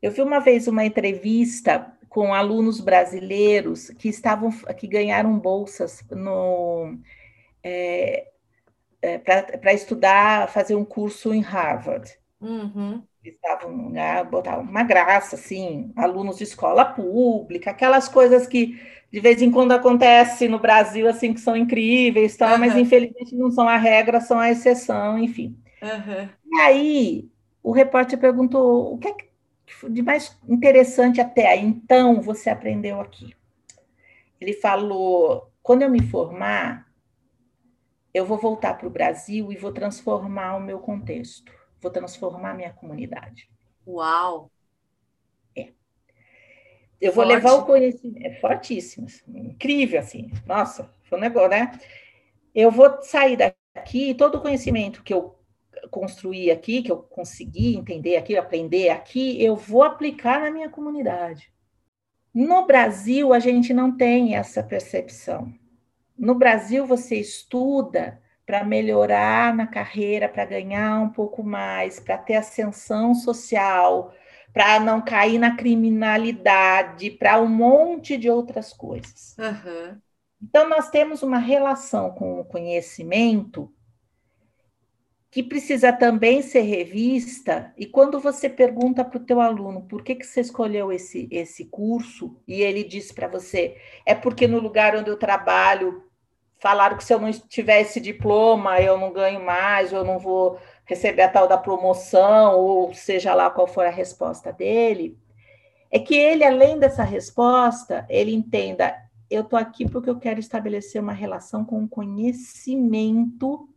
Eu 0.00 0.10
vi 0.10 0.22
uma 0.22 0.38
vez 0.38 0.66
uma 0.68 0.84
entrevista 0.84 1.92
com 2.08 2.34
alunos 2.34 2.80
brasileiros 2.80 3.90
que 3.90 4.08
estavam, 4.08 4.50
que 4.76 4.86
ganharam 4.86 5.38
bolsas 5.38 6.04
no 6.10 6.98
é, 7.62 8.31
é, 9.02 9.18
para 9.18 9.72
estudar, 9.74 10.48
fazer 10.48 10.76
um 10.76 10.84
curso 10.84 11.34
em 11.34 11.40
Harvard. 11.40 12.10
Uhum. 12.40 13.02
Estavam 13.24 13.90
né, 13.90 14.24
botavam 14.24 14.64
uma 14.64 14.82
graça, 14.82 15.36
assim, 15.36 15.92
alunos 15.94 16.38
de 16.38 16.44
escola 16.44 16.84
pública, 16.84 17.70
aquelas 17.70 18.08
coisas 18.08 18.46
que 18.46 18.80
de 19.12 19.20
vez 19.20 19.42
em 19.42 19.50
quando 19.50 19.72
acontece 19.72 20.48
no 20.48 20.58
Brasil, 20.58 21.06
assim, 21.06 21.34
que 21.34 21.40
são 21.40 21.54
incríveis, 21.54 22.36
tal, 22.36 22.52
uhum. 22.52 22.58
mas 22.58 22.74
infelizmente 22.74 23.36
não 23.36 23.50
são 23.50 23.68
a 23.68 23.76
regra, 23.76 24.20
são 24.20 24.38
a 24.38 24.50
exceção, 24.50 25.18
enfim. 25.18 25.56
Uhum. 25.82 26.28
E 26.50 26.60
aí 26.60 27.30
o 27.62 27.72
repórter 27.72 28.18
perguntou 28.18 28.94
o 28.94 28.98
que 28.98 29.08
é 29.08 29.16
de 29.88 30.02
mais 30.02 30.36
interessante 30.48 31.20
até 31.20 31.48
aí, 31.48 31.64
então 31.64 32.20
você 32.20 32.50
aprendeu 32.50 33.00
aqui. 33.00 33.34
Ele 34.40 34.52
falou: 34.54 35.50
quando 35.62 35.82
eu 35.82 35.90
me 35.90 36.02
formar, 36.02 36.86
eu 38.12 38.26
vou 38.26 38.38
voltar 38.38 38.74
para 38.74 38.86
o 38.86 38.90
Brasil 38.90 39.52
e 39.52 39.56
vou 39.56 39.72
transformar 39.72 40.56
o 40.56 40.60
meu 40.60 40.78
contexto, 40.78 41.52
vou 41.80 41.90
transformar 41.90 42.50
a 42.50 42.54
minha 42.54 42.72
comunidade. 42.72 43.48
Uau! 43.86 44.50
É. 45.56 45.72
Eu 47.00 47.12
vou 47.12 47.24
Forte. 47.24 47.34
levar 47.34 47.54
o 47.54 47.64
conhecimento, 47.64 48.26
é 48.26 48.34
fortíssimo, 48.40 49.06
assim, 49.06 49.38
incrível, 49.38 50.00
assim, 50.00 50.30
nossa, 50.46 50.92
foi 51.04 51.18
um 51.18 51.20
negócio, 51.20 51.48
né? 51.48 51.78
Eu 52.54 52.70
vou 52.70 53.02
sair 53.02 53.36
daqui 53.36 54.10
e 54.10 54.14
todo 54.14 54.36
o 54.36 54.40
conhecimento 54.40 55.02
que 55.02 55.14
eu 55.14 55.38
construí 55.90 56.50
aqui, 56.50 56.82
que 56.82 56.92
eu 56.92 56.98
consegui 56.98 57.76
entender 57.76 58.16
aqui, 58.16 58.36
aprender 58.36 58.90
aqui, 58.90 59.42
eu 59.42 59.56
vou 59.56 59.82
aplicar 59.82 60.40
na 60.40 60.50
minha 60.50 60.68
comunidade. 60.68 61.52
No 62.34 62.66
Brasil, 62.66 63.32
a 63.32 63.38
gente 63.38 63.74
não 63.74 63.96
tem 63.96 64.36
essa 64.36 64.62
percepção. 64.62 65.52
No 66.22 66.36
Brasil, 66.36 66.86
você 66.86 67.16
estuda 67.16 68.22
para 68.46 68.62
melhorar 68.62 69.52
na 69.56 69.66
carreira, 69.66 70.28
para 70.28 70.44
ganhar 70.44 71.00
um 71.00 71.08
pouco 71.08 71.42
mais, 71.42 71.98
para 71.98 72.16
ter 72.16 72.34
ascensão 72.34 73.12
social, 73.12 74.14
para 74.52 74.78
não 74.78 75.00
cair 75.00 75.36
na 75.36 75.56
criminalidade, 75.56 77.10
para 77.10 77.40
um 77.40 77.48
monte 77.48 78.16
de 78.16 78.30
outras 78.30 78.72
coisas. 78.72 79.36
Uhum. 79.36 80.00
Então, 80.40 80.68
nós 80.68 80.90
temos 80.90 81.24
uma 81.24 81.38
relação 81.38 82.12
com 82.12 82.38
o 82.38 82.44
conhecimento 82.44 83.68
que 85.28 85.42
precisa 85.42 85.92
também 85.92 86.40
ser 86.40 86.60
revista. 86.60 87.74
E 87.76 87.84
quando 87.84 88.20
você 88.20 88.48
pergunta 88.48 89.04
para 89.04 89.18
o 89.18 89.24
teu 89.24 89.40
aluno 89.40 89.88
por 89.88 90.04
que, 90.04 90.14
que 90.14 90.26
você 90.26 90.40
escolheu 90.40 90.92
esse, 90.92 91.26
esse 91.32 91.64
curso, 91.64 92.40
e 92.46 92.62
ele 92.62 92.84
diz 92.84 93.10
para 93.10 93.26
você, 93.26 93.76
é 94.06 94.14
porque 94.14 94.46
no 94.46 94.60
lugar 94.60 94.94
onde 94.94 95.10
eu 95.10 95.16
trabalho 95.16 96.11
falaram 96.62 96.96
que 96.96 97.02
se 97.02 97.12
eu 97.12 97.18
não 97.18 97.32
tiver 97.32 97.80
esse 97.80 98.00
diploma, 98.00 98.80
eu 98.80 98.96
não 98.96 99.12
ganho 99.12 99.44
mais, 99.44 99.92
ou 99.92 99.98
eu 99.98 100.04
não 100.04 100.16
vou 100.16 100.60
receber 100.84 101.22
a 101.22 101.28
tal 101.28 101.48
da 101.48 101.58
promoção, 101.58 102.56
ou 102.56 102.94
seja 102.94 103.34
lá 103.34 103.50
qual 103.50 103.66
for 103.66 103.84
a 103.84 103.90
resposta 103.90 104.52
dele, 104.52 105.18
é 105.90 105.98
que 105.98 106.14
ele, 106.14 106.44
além 106.44 106.78
dessa 106.78 107.02
resposta, 107.02 108.06
ele 108.08 108.32
entenda, 108.32 108.94
eu 109.28 109.42
estou 109.42 109.58
aqui 109.58 109.90
porque 109.90 110.08
eu 110.08 110.20
quero 110.20 110.38
estabelecer 110.38 111.02
uma 111.02 111.12
relação 111.12 111.64
com 111.64 111.82
o 111.82 111.88
conhecimento 111.88 113.68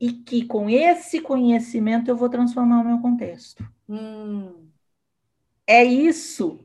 e 0.00 0.12
que 0.12 0.44
com 0.46 0.68
esse 0.68 1.20
conhecimento 1.20 2.10
eu 2.10 2.16
vou 2.16 2.28
transformar 2.28 2.80
o 2.80 2.84
meu 2.84 2.98
contexto. 2.98 3.64
Hum. 3.88 4.52
É 5.64 5.84
isso. 5.84 6.58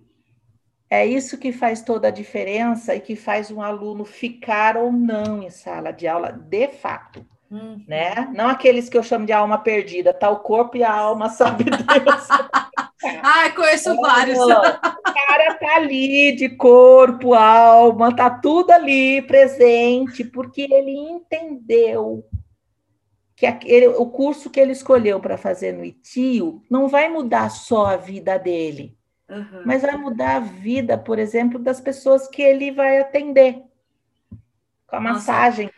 É 0.89 1.05
isso 1.05 1.37
que 1.37 1.51
faz 1.51 1.83
toda 1.83 2.07
a 2.07 2.11
diferença 2.11 2.95
e 2.95 2.99
que 2.99 3.15
faz 3.15 3.51
um 3.51 3.61
aluno 3.61 4.03
ficar 4.03 4.75
ou 4.75 4.91
não 4.91 5.43
em 5.43 5.49
sala 5.49 5.91
de 5.91 6.07
aula, 6.07 6.31
de 6.31 6.67
fato. 6.67 7.23
Hum. 7.51 7.83
Né? 7.87 8.29
Não 8.33 8.47
aqueles 8.47 8.89
que 8.89 8.97
eu 8.97 9.03
chamo 9.03 9.25
de 9.25 9.33
alma 9.33 9.59
perdida, 9.59 10.13
tá 10.13 10.29
o 10.29 10.39
corpo 10.39 10.77
e 10.77 10.83
a 10.83 10.91
alma, 10.91 11.29
sabe 11.31 11.65
Deus. 11.65 12.27
Ai, 13.23 13.53
conheço 13.53 13.95
vários. 13.95 14.37
O 14.39 14.47
cara 14.47 15.55
tá 15.59 15.75
ali 15.77 16.35
de 16.35 16.49
corpo, 16.49 17.33
alma, 17.33 18.15
tá 18.15 18.29
tudo 18.29 18.71
ali 18.71 19.21
presente, 19.21 20.23
porque 20.23 20.61
ele 20.61 20.91
entendeu 20.91 22.25
que 23.35 23.45
aquele, 23.45 23.87
o 23.87 24.05
curso 24.07 24.49
que 24.49 24.59
ele 24.59 24.73
escolheu 24.73 25.19
para 25.19 25.37
fazer 25.37 25.71
no 25.71 25.85
ITIO 25.85 26.61
não 26.69 26.87
vai 26.87 27.07
mudar 27.07 27.49
só 27.49 27.85
a 27.85 27.95
vida 27.95 28.37
dele, 28.37 28.98
uhum. 29.29 29.61
mas 29.65 29.81
vai 29.81 29.97
mudar 29.97 30.37
a 30.37 30.39
vida, 30.39 30.97
por 30.97 31.19
exemplo, 31.19 31.59
das 31.59 31.79
pessoas 31.79 32.27
que 32.27 32.41
ele 32.41 32.71
vai 32.71 32.99
atender 32.99 33.61
com 34.87 34.95
a 34.95 34.99
Nossa. 34.99 35.13
massagem. 35.13 35.71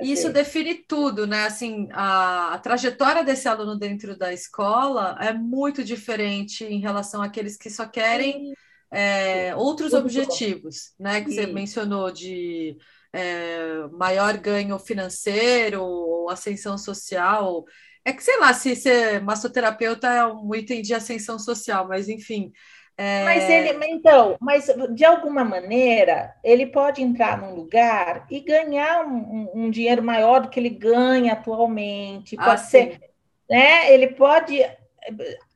Isso 0.00 0.32
define 0.32 0.74
tudo, 0.74 1.26
né? 1.26 1.44
Assim, 1.44 1.88
a, 1.92 2.54
a, 2.54 2.58
trajetória 2.58 3.24
desse 3.24 3.48
aluno 3.48 3.76
dentro 3.76 4.16
da 4.16 4.32
escola 4.32 5.16
é 5.20 5.32
muito 5.32 5.82
diferente 5.82 6.64
em 6.64 6.78
relação 6.80 7.20
àqueles 7.20 7.56
que 7.56 7.68
só 7.68 7.86
querem 7.86 8.52
é, 8.90 9.54
outros 9.56 9.92
objetivos, 9.92 10.92
né? 10.98 11.20
Que 11.20 11.30
Sim. 11.30 11.36
você 11.36 11.46
mencionou 11.46 12.12
de 12.12 12.76
é, 13.12 13.88
maior 13.92 14.36
ganho 14.38 14.78
financeiro, 14.78 15.82
ou 15.82 16.30
ascensão 16.30 16.78
social. 16.78 17.64
É 18.04 18.12
que, 18.12 18.22
sei 18.22 18.38
lá, 18.38 18.54
se 18.54 18.76
ser 18.76 19.20
massoterapeuta 19.20 20.08
é 20.08 20.24
um 20.26 20.54
item 20.54 20.80
de 20.80 20.94
ascensão 20.94 21.38
social, 21.38 21.88
mas 21.88 22.08
enfim. 22.08 22.52
É... 22.98 23.24
Mas 23.24 23.48
ele, 23.48 23.86
então, 23.86 24.36
mas 24.40 24.66
de 24.92 25.04
alguma 25.04 25.44
maneira, 25.44 26.34
ele 26.42 26.66
pode 26.66 27.00
entrar 27.00 27.38
num 27.38 27.54
lugar 27.54 28.26
e 28.28 28.40
ganhar 28.40 29.06
um, 29.06 29.48
um 29.54 29.70
dinheiro 29.70 30.02
maior 30.02 30.40
do 30.40 30.48
que 30.48 30.58
ele 30.58 30.68
ganha 30.68 31.34
atualmente. 31.34 32.34
Pode 32.34 32.50
ah, 32.50 32.56
ser, 32.56 33.00
né? 33.48 33.92
Ele 33.94 34.08
pode 34.08 34.60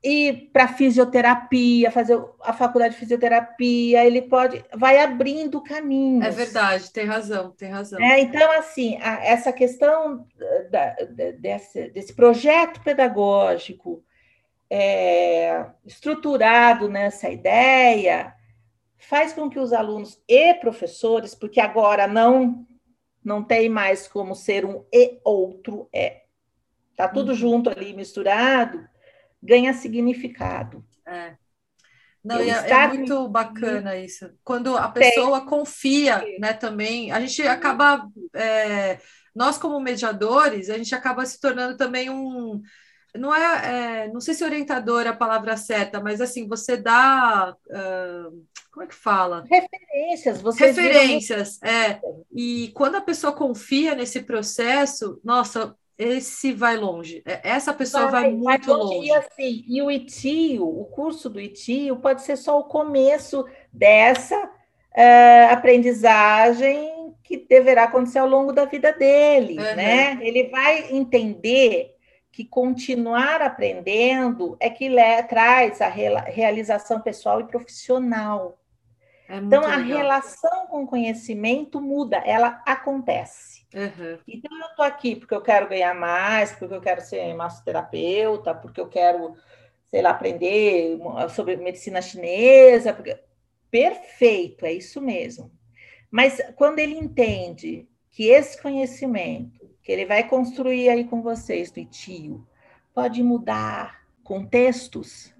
ir 0.03 0.51
para 0.53 0.69
fisioterapia, 0.69 1.91
fazer 1.91 2.17
a 2.43 2.53
faculdade 2.53 2.95
de 2.95 3.01
fisioterapia, 3.01 4.05
ele 4.05 4.23
pode, 4.23 4.65
vai 4.75 4.99
abrindo 4.99 5.61
caminhos. 5.61 6.25
É 6.25 6.31
verdade, 6.31 6.93
tem 6.93 7.07
razão, 7.07 7.51
tem 7.51 7.71
razão. 7.71 8.01
É, 8.01 8.21
então, 8.21 8.51
assim, 8.53 8.99
a, 9.03 9.25
essa 9.25 9.53
questão 9.53 10.25
da, 10.71 10.95
da, 10.95 11.31
desse, 11.33 11.89
desse 11.91 12.15
projeto 12.15 12.81
pedagógico 12.83 14.03
é, 14.75 15.67
estruturado 15.85 16.89
nessa 16.89 17.29
ideia 17.29 18.35
faz 18.97 19.35
com 19.35 19.51
que 19.51 19.59
os 19.59 19.71
alunos 19.71 20.19
e 20.27 20.55
professores, 20.55 21.35
porque 21.35 21.61
agora 21.61 22.07
não 22.07 22.67
não 23.23 23.45
tem 23.45 23.69
mais 23.69 24.09
como 24.09 24.35
ser 24.35 24.65
um 24.65 24.85
e 24.93 25.21
outro 25.23 25.89
é, 25.93 26.23
tá 26.97 27.07
tudo 27.07 27.29
uhum. 27.29 27.37
junto 27.37 27.71
ali 27.71 27.93
misturado 27.93 28.83
ganha 29.43 29.75
significado. 29.75 30.83
É. 31.07 31.37
Não, 32.25 32.39
é, 32.39 32.49
é, 32.49 32.89
muito 32.89 33.29
bacana 33.29 33.97
isso. 33.97 34.31
Quando 34.45 34.77
a 34.77 34.89
pessoa 34.89 35.41
Tem. 35.41 35.49
confia, 35.49 36.25
né, 36.39 36.53
também, 36.53 37.11
a 37.11 37.21
gente 37.21 37.43
acaba, 37.43 38.09
é, 38.33 39.01
nós 39.35 39.59
como 39.59 39.81
mediadores, 39.81 40.71
a 40.71 40.79
gente 40.79 40.95
acaba 40.95 41.27
se 41.27 41.41
tornando 41.41 41.77
também 41.77 42.09
um, 42.09 42.63
não 43.17 43.35
é, 43.35 44.05
é 44.05 44.09
não 44.09 44.21
sei 44.21 44.35
se 44.35 44.45
orientador 44.45 45.07
é 45.07 45.09
a 45.09 45.17
palavra 45.17 45.57
certa, 45.57 46.01
mas 46.01 46.21
assim, 46.21 46.49
você 46.49 46.77
dá, 46.77 47.55
uh, 47.67 48.45
como 48.71 48.85
é 48.85 48.87
que 48.87 48.95
fala? 48.95 49.45
Referências, 49.51 50.41
você 50.41 50.67
Referências, 50.67 51.63
é. 51.63 52.01
E 52.35 52.73
quando 52.75 52.97
a 52.97 53.01
pessoa 53.01 53.33
confia 53.33 53.95
nesse 53.95 54.23
processo, 54.23 55.21
nossa, 55.23 55.77
esse 55.99 56.53
vai 56.53 56.77
longe. 56.77 57.23
É, 57.27 57.41
essa 57.51 57.73
pessoa 57.73 58.07
vai, 58.07 58.23
vai 58.23 58.33
muito 58.33 58.45
vai 58.45 58.77
longe. 58.77 58.97
longe. 58.97 59.09
E, 59.09 59.13
assim, 59.13 59.65
e 59.69 59.83
o 59.83 59.91
ITIO, 59.91 60.67
o 60.67 60.85
curso 60.87 61.29
do 61.29 61.41
ITIO, 61.41 61.97
pode 61.97 62.23
ser 62.23 62.37
só 62.37 62.59
o 62.59 62.65
começo 62.65 63.45
dessa 63.73 64.37
uh, 64.37 65.53
aprendizagem 65.53 67.15
que 67.23 67.37
deverá 67.37 67.85
acontecer 67.85 68.19
ao 68.19 68.29
longo 68.29 68.53
da 68.53 68.65
vida 68.65 68.93
dele, 68.93 69.59
uhum. 69.59 69.77
né? 69.77 70.19
Ele 70.21 70.49
vai 70.49 70.93
entender 70.93 71.92
que 72.33 72.47
continuar 72.47 73.43
aprendendo 73.43 74.57
é 74.59 74.71
que 74.71 74.89
le, 74.89 75.23
traz 75.25 75.83
a 75.83 75.89
re, 75.89 76.09
realização 76.31 77.01
pessoal 77.01 77.41
e 77.41 77.45
profissional. 77.45 78.59
É 79.29 79.37
então, 79.37 79.63
a 79.63 79.77
legal. 79.77 79.99
relação 79.99 80.67
com 80.67 80.83
o 80.83 80.87
conhecimento 80.87 81.81
muda, 81.81 82.17
ela 82.25 82.63
acontece. 82.67 83.67
Uhum. 83.75 84.19
Então, 84.27 84.59
eu 84.59 84.67
estou 84.67 84.85
aqui 84.85 85.15
porque 85.15 85.35
eu 85.35 85.43
quero 85.43 85.69
ganhar 85.69 85.95
mais, 85.95 86.53
porque 86.53 86.75
eu 86.75 86.81
quero 86.81 87.03
ser 87.03 87.35
massoterapeuta, 87.35 88.55
porque 88.55 88.81
eu 88.81 88.89
quero, 88.89 89.35
sei 89.91 90.01
lá, 90.01 90.11
aprender 90.11 90.99
sobre 91.31 91.57
medicina 91.57 92.01
chinesa. 92.01 92.95
Porque... 92.95 93.19
Perfeito, 93.71 94.65
é 94.65 94.73
isso 94.73 95.01
mesmo. 95.01 95.51
Mas 96.11 96.41
quando 96.57 96.79
ele 96.79 96.95
entende 96.95 97.89
que 98.13 98.29
esse 98.29 98.61
conhecimento 98.61 99.69
que 99.83 99.91
ele 99.91 100.07
vai 100.07 100.29
construir 100.29 100.89
aí 100.89 101.05
com 101.05 101.23
vocês 101.23 101.73
do 101.73 101.85
tio 101.85 102.47
pode 102.95 103.23
mudar 103.23 104.03
contextos, 104.23 105.35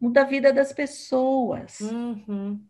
muda 0.00 0.22
a 0.22 0.24
vida 0.24 0.52
das 0.52 0.72
pessoas. 0.72 1.80
Uhum. 1.80 2.60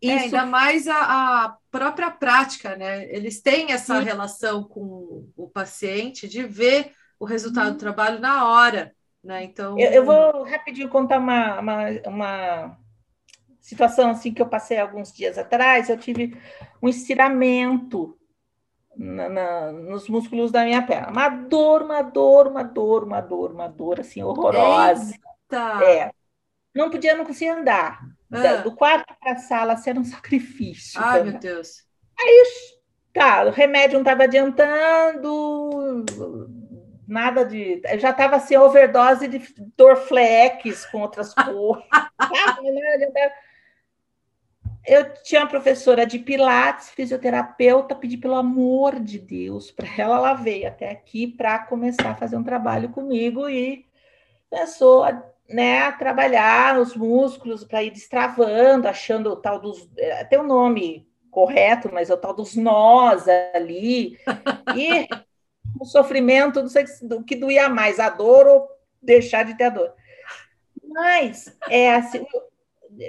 Isso... 0.00 0.12
É, 0.12 0.18
ainda 0.20 0.46
mais 0.46 0.88
a, 0.88 1.44
a, 1.44 1.56
própria 1.70 2.10
prática, 2.10 2.76
né? 2.76 3.04
Eles 3.12 3.40
têm 3.40 3.72
essa 3.72 3.98
Sim. 3.98 4.04
relação 4.04 4.64
com 4.64 5.28
o 5.36 5.48
paciente 5.48 6.28
de 6.28 6.42
ver 6.44 6.92
o 7.18 7.24
resultado 7.24 7.70
hum. 7.70 7.72
do 7.72 7.78
trabalho 7.78 8.20
na 8.20 8.48
hora, 8.48 8.94
né? 9.22 9.44
Então. 9.44 9.78
Eu, 9.78 9.90
eu 9.90 10.04
vou 10.04 10.44
rapidinho 10.44 10.88
contar 10.88 11.18
uma, 11.18 11.60
uma, 11.60 11.90
uma, 12.06 12.78
situação 13.60 14.10
assim 14.10 14.32
que 14.32 14.40
eu 14.40 14.48
passei 14.48 14.78
alguns 14.78 15.12
dias 15.12 15.36
atrás. 15.36 15.88
Eu 15.88 15.98
tive 15.98 16.36
um 16.80 16.88
estiramento 16.88 18.17
na, 18.98 19.28
na, 19.28 19.72
nos 19.72 20.08
músculos 20.08 20.50
da 20.50 20.64
minha 20.64 20.82
perna. 20.82 21.10
Uma 21.10 21.28
dor, 21.28 21.82
uma 21.82 22.02
dor, 22.02 22.48
uma 22.48 22.64
dor, 22.64 23.04
uma 23.04 23.20
dor, 23.20 23.52
uma 23.52 23.68
dor, 23.68 24.00
assim, 24.00 24.22
horrorosa. 24.22 25.14
Eita. 25.14 25.84
É. 25.84 26.10
Não 26.74 26.90
podia, 26.90 27.16
não 27.16 27.24
conseguia 27.24 27.54
andar. 27.54 28.00
Ah. 28.30 28.56
do 28.56 28.76
quarto 28.76 29.14
para 29.18 29.32
a 29.32 29.36
sala 29.36 29.76
ser 29.76 29.96
um 29.96 30.04
sacrifício. 30.04 31.00
Ai, 31.02 31.22
meu 31.22 31.38
Deus. 31.38 31.86
Aí, 32.18 32.44
tá, 33.12 33.44
o 33.44 33.50
remédio 33.50 33.94
não 33.94 34.02
estava 34.02 34.24
adiantando, 34.24 36.04
nada 37.06 37.44
de. 37.44 37.80
Já 37.98 38.10
estava 38.10 38.36
assim, 38.36 38.56
overdose 38.56 39.28
de 39.28 39.40
Dorflex 39.76 40.84
com 40.86 41.00
outras 41.00 41.32
cores. 41.32 41.84
Eu 44.88 45.12
tinha 45.22 45.42
uma 45.42 45.48
professora 45.48 46.06
de 46.06 46.18
Pilates, 46.18 46.88
fisioterapeuta, 46.90 47.94
pedi 47.94 48.16
pelo 48.16 48.34
amor 48.34 48.98
de 48.98 49.18
Deus 49.18 49.70
para 49.70 49.86
ela, 49.98 50.16
ela 50.16 50.34
veio 50.34 50.66
até 50.66 50.90
aqui 50.90 51.26
para 51.26 51.58
começar 51.58 52.10
a 52.10 52.16
fazer 52.16 52.36
um 52.36 52.42
trabalho 52.42 52.88
comigo 52.88 53.48
e 53.48 53.84
começou 54.50 55.04
a 55.04 55.22
né, 55.48 55.82
a 55.82 55.92
trabalhar 55.92 56.78
os 56.78 56.94
músculos 56.94 57.64
para 57.64 57.82
ir 57.82 57.90
destravando, 57.90 58.86
achando 58.86 59.30
o 59.30 59.36
tal 59.36 59.58
dos. 59.58 59.88
É, 59.96 60.24
tem 60.24 60.38
um 60.38 60.46
nome 60.46 61.08
correto, 61.30 61.90
mas 61.92 62.10
é 62.10 62.14
o 62.14 62.18
tal 62.18 62.34
dos 62.34 62.54
nós 62.54 63.26
ali. 63.54 64.18
E 64.76 65.08
o 65.80 65.84
sofrimento, 65.84 66.60
não 66.60 66.68
sei 66.68 66.84
o 67.12 67.24
que 67.24 67.36
doía 67.36 67.68
mais, 67.68 67.98
a 67.98 68.10
dor 68.10 68.46
ou 68.46 68.68
deixar 69.00 69.44
de 69.44 69.56
ter 69.56 69.64
a 69.64 69.70
dor. 69.70 69.94
Mas, 70.86 71.56
é 71.70 71.94
assim, 71.94 72.26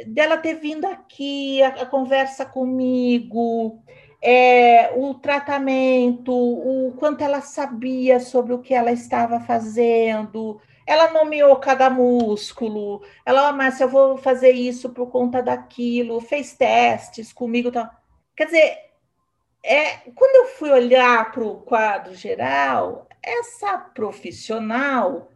dela 0.07 0.37
ter 0.37 0.55
vindo 0.55 0.85
aqui, 0.85 1.61
a, 1.63 1.69
a 1.69 1.85
conversa 1.85 2.45
comigo, 2.45 3.81
é, 4.21 4.91
o 4.95 5.13
tratamento, 5.15 6.33
o 6.33 6.93
quanto 6.97 7.23
ela 7.23 7.41
sabia 7.41 8.19
sobre 8.19 8.53
o 8.53 8.59
que 8.59 8.73
ela 8.73 8.91
estava 8.91 9.39
fazendo, 9.39 10.61
ela 10.85 11.11
nomeou 11.11 11.55
cada 11.57 11.89
músculo, 11.89 13.03
ela, 13.25 13.49
oh, 13.49 13.53
mas 13.53 13.79
eu 13.79 13.87
vou 13.87 14.17
fazer 14.17 14.51
isso 14.51 14.89
por 14.89 15.11
conta 15.11 15.41
daquilo, 15.41 16.19
fez 16.19 16.53
testes 16.53 17.31
comigo. 17.31 17.71
Tal. 17.71 17.87
Quer 18.35 18.45
dizer, 18.45 18.77
é, 19.63 19.97
quando 20.15 20.35
eu 20.35 20.45
fui 20.55 20.71
olhar 20.71 21.31
para 21.31 21.43
o 21.43 21.61
quadro 21.61 22.15
geral, 22.15 23.07
essa 23.21 23.77
profissional 23.77 25.29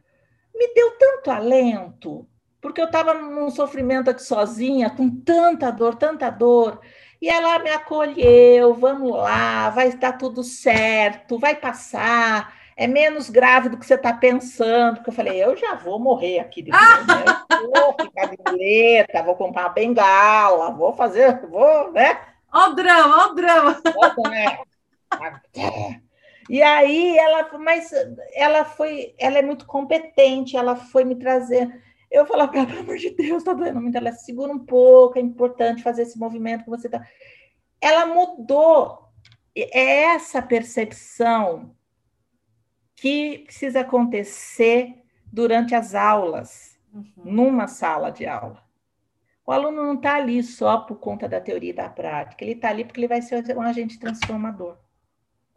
me 0.56 0.74
deu 0.74 0.98
tanto 0.98 1.32
alento, 1.32 2.28
porque 2.64 2.82
eu 2.82 2.86
estava 2.86 3.14
num 3.14 3.52
sofrimento 3.52 4.10
aqui 4.10 4.24
sozinha, 4.24 4.90
com 4.90 5.08
tanta 5.10 5.70
dor, 5.70 5.94
tanta 5.96 6.32
dor. 6.32 6.82
E 7.22 7.30
ela 7.30 7.60
me 7.60 7.70
acolheu, 7.70 8.74
vamos 8.74 9.12
lá, 9.12 9.70
vai 9.70 9.90
estar 9.90 10.14
tudo 10.14 10.44
certo, 10.44 11.38
vai 11.38 11.56
passar 11.56 12.64
é 12.76 12.88
menos 12.88 13.30
grave 13.30 13.70
do 13.70 13.78
que 13.78 13.86
você 13.86 13.94
está 13.96 14.14
pensando, 14.14 14.96
porque 14.96 15.10
eu 15.10 15.14
falei, 15.14 15.44
eu 15.44 15.56
já 15.56 15.76
vou 15.76 16.00
morrer 16.00 16.40
aqui 16.40 16.62
de 16.62 16.72
né? 16.72 16.78
vou 17.76 17.96
ficar 18.02 18.26
de 18.28 18.38
muleta, 18.48 19.24
vou 19.24 19.36
comprar 19.36 19.64
uma 19.64 19.70
bengala, 19.70 20.72
vou 20.72 20.94
fazer, 20.94 21.40
vou, 21.48 21.92
né? 21.92 22.20
Ó 22.52 22.70
o 22.70 22.74
drama, 22.74 23.16
ó 23.16 23.32
o 23.32 23.36
drama. 23.36 23.82
Né? 24.30 26.02
E 26.50 26.62
aí 26.62 27.18
ela, 27.18 27.50
mas 27.58 27.92
ela 28.34 28.66
foi, 28.66 29.14
ela 29.20 29.38
é 29.38 29.42
muito 29.42 29.66
competente, 29.66 30.58
ela 30.58 30.76
foi 30.76 31.04
me 31.04 31.16
trazer. 31.16 31.72
Eu 32.14 32.28
falava 32.28 32.56
ela, 32.56 32.68
pelo 32.68 32.82
amor 32.82 32.98
de 32.98 33.10
Deus, 33.10 33.44
tá 33.44 33.54
doendo 33.54 33.82
muito. 33.82 33.98
Ela 33.98 34.12
segura 34.12 34.54
um 34.54 34.60
pouco, 34.60 35.18
é 35.18 35.22
importante 35.22 35.82
fazer 35.82 36.04
esse 36.04 36.20
movimento 36.20 36.64
que 36.64 36.70
você 36.70 36.88
tá. 36.88 37.04
Ela 37.82 38.06
mudou. 38.06 39.00
É 39.56 40.04
essa 40.04 40.42
percepção 40.42 41.76
que 42.96 43.40
precisa 43.40 43.82
acontecer 43.82 44.96
durante 45.26 45.74
as 45.74 45.96
aulas, 45.96 46.80
uhum. 46.94 47.06
numa 47.18 47.68
sala 47.68 48.12
de 48.12 48.28
aula. 48.28 48.64
O 49.46 49.52
aluno 49.52 49.84
não 49.84 49.96
está 49.96 50.16
ali 50.16 50.42
só 50.42 50.78
por 50.78 50.98
conta 50.98 51.28
da 51.28 51.42
teoria 51.42 51.72
e 51.72 51.76
da 51.76 51.90
prática, 51.90 52.44
ele 52.44 52.54
está 52.54 52.70
ali 52.70 52.86
porque 52.86 53.00
ele 53.00 53.08
vai 53.08 53.22
ser 53.22 53.44
um 53.58 53.62
agente 53.62 54.00
transformador. 54.00 54.78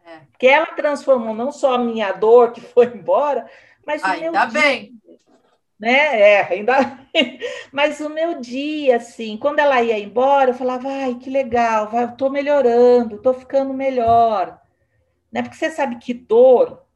É. 0.04 0.20
Porque 0.30 0.46
ela 0.46 0.66
transformou 0.66 1.34
não 1.34 1.52
só 1.52 1.74
a 1.74 1.78
minha 1.78 2.12
dor 2.12 2.52
que 2.52 2.60
foi 2.60 2.86
embora, 2.86 3.48
mas 3.86 4.02
o 4.02 4.06
ainda 4.06 4.46
meu 4.46 4.52
bem. 4.52 4.94
Né? 5.78 6.20
É, 6.20 6.52
ainda. 6.52 6.98
mas 7.72 8.00
o 8.00 8.08
meu 8.08 8.40
dia, 8.40 8.96
assim, 8.96 9.36
quando 9.36 9.58
ela 9.58 9.82
ia 9.82 9.98
embora, 9.98 10.50
eu 10.50 10.54
falava, 10.54 10.88
ai, 10.88 11.16
que 11.16 11.28
legal, 11.28 11.88
vai, 11.90 12.04
eu 12.04 12.16
tô 12.16 12.30
melhorando, 12.30 13.20
tô 13.20 13.34
ficando 13.34 13.74
melhor. 13.74 14.60
Né? 15.30 15.42
Porque 15.42 15.56
você 15.56 15.70
sabe 15.70 15.96
que 15.96 16.14
dor 16.14 16.86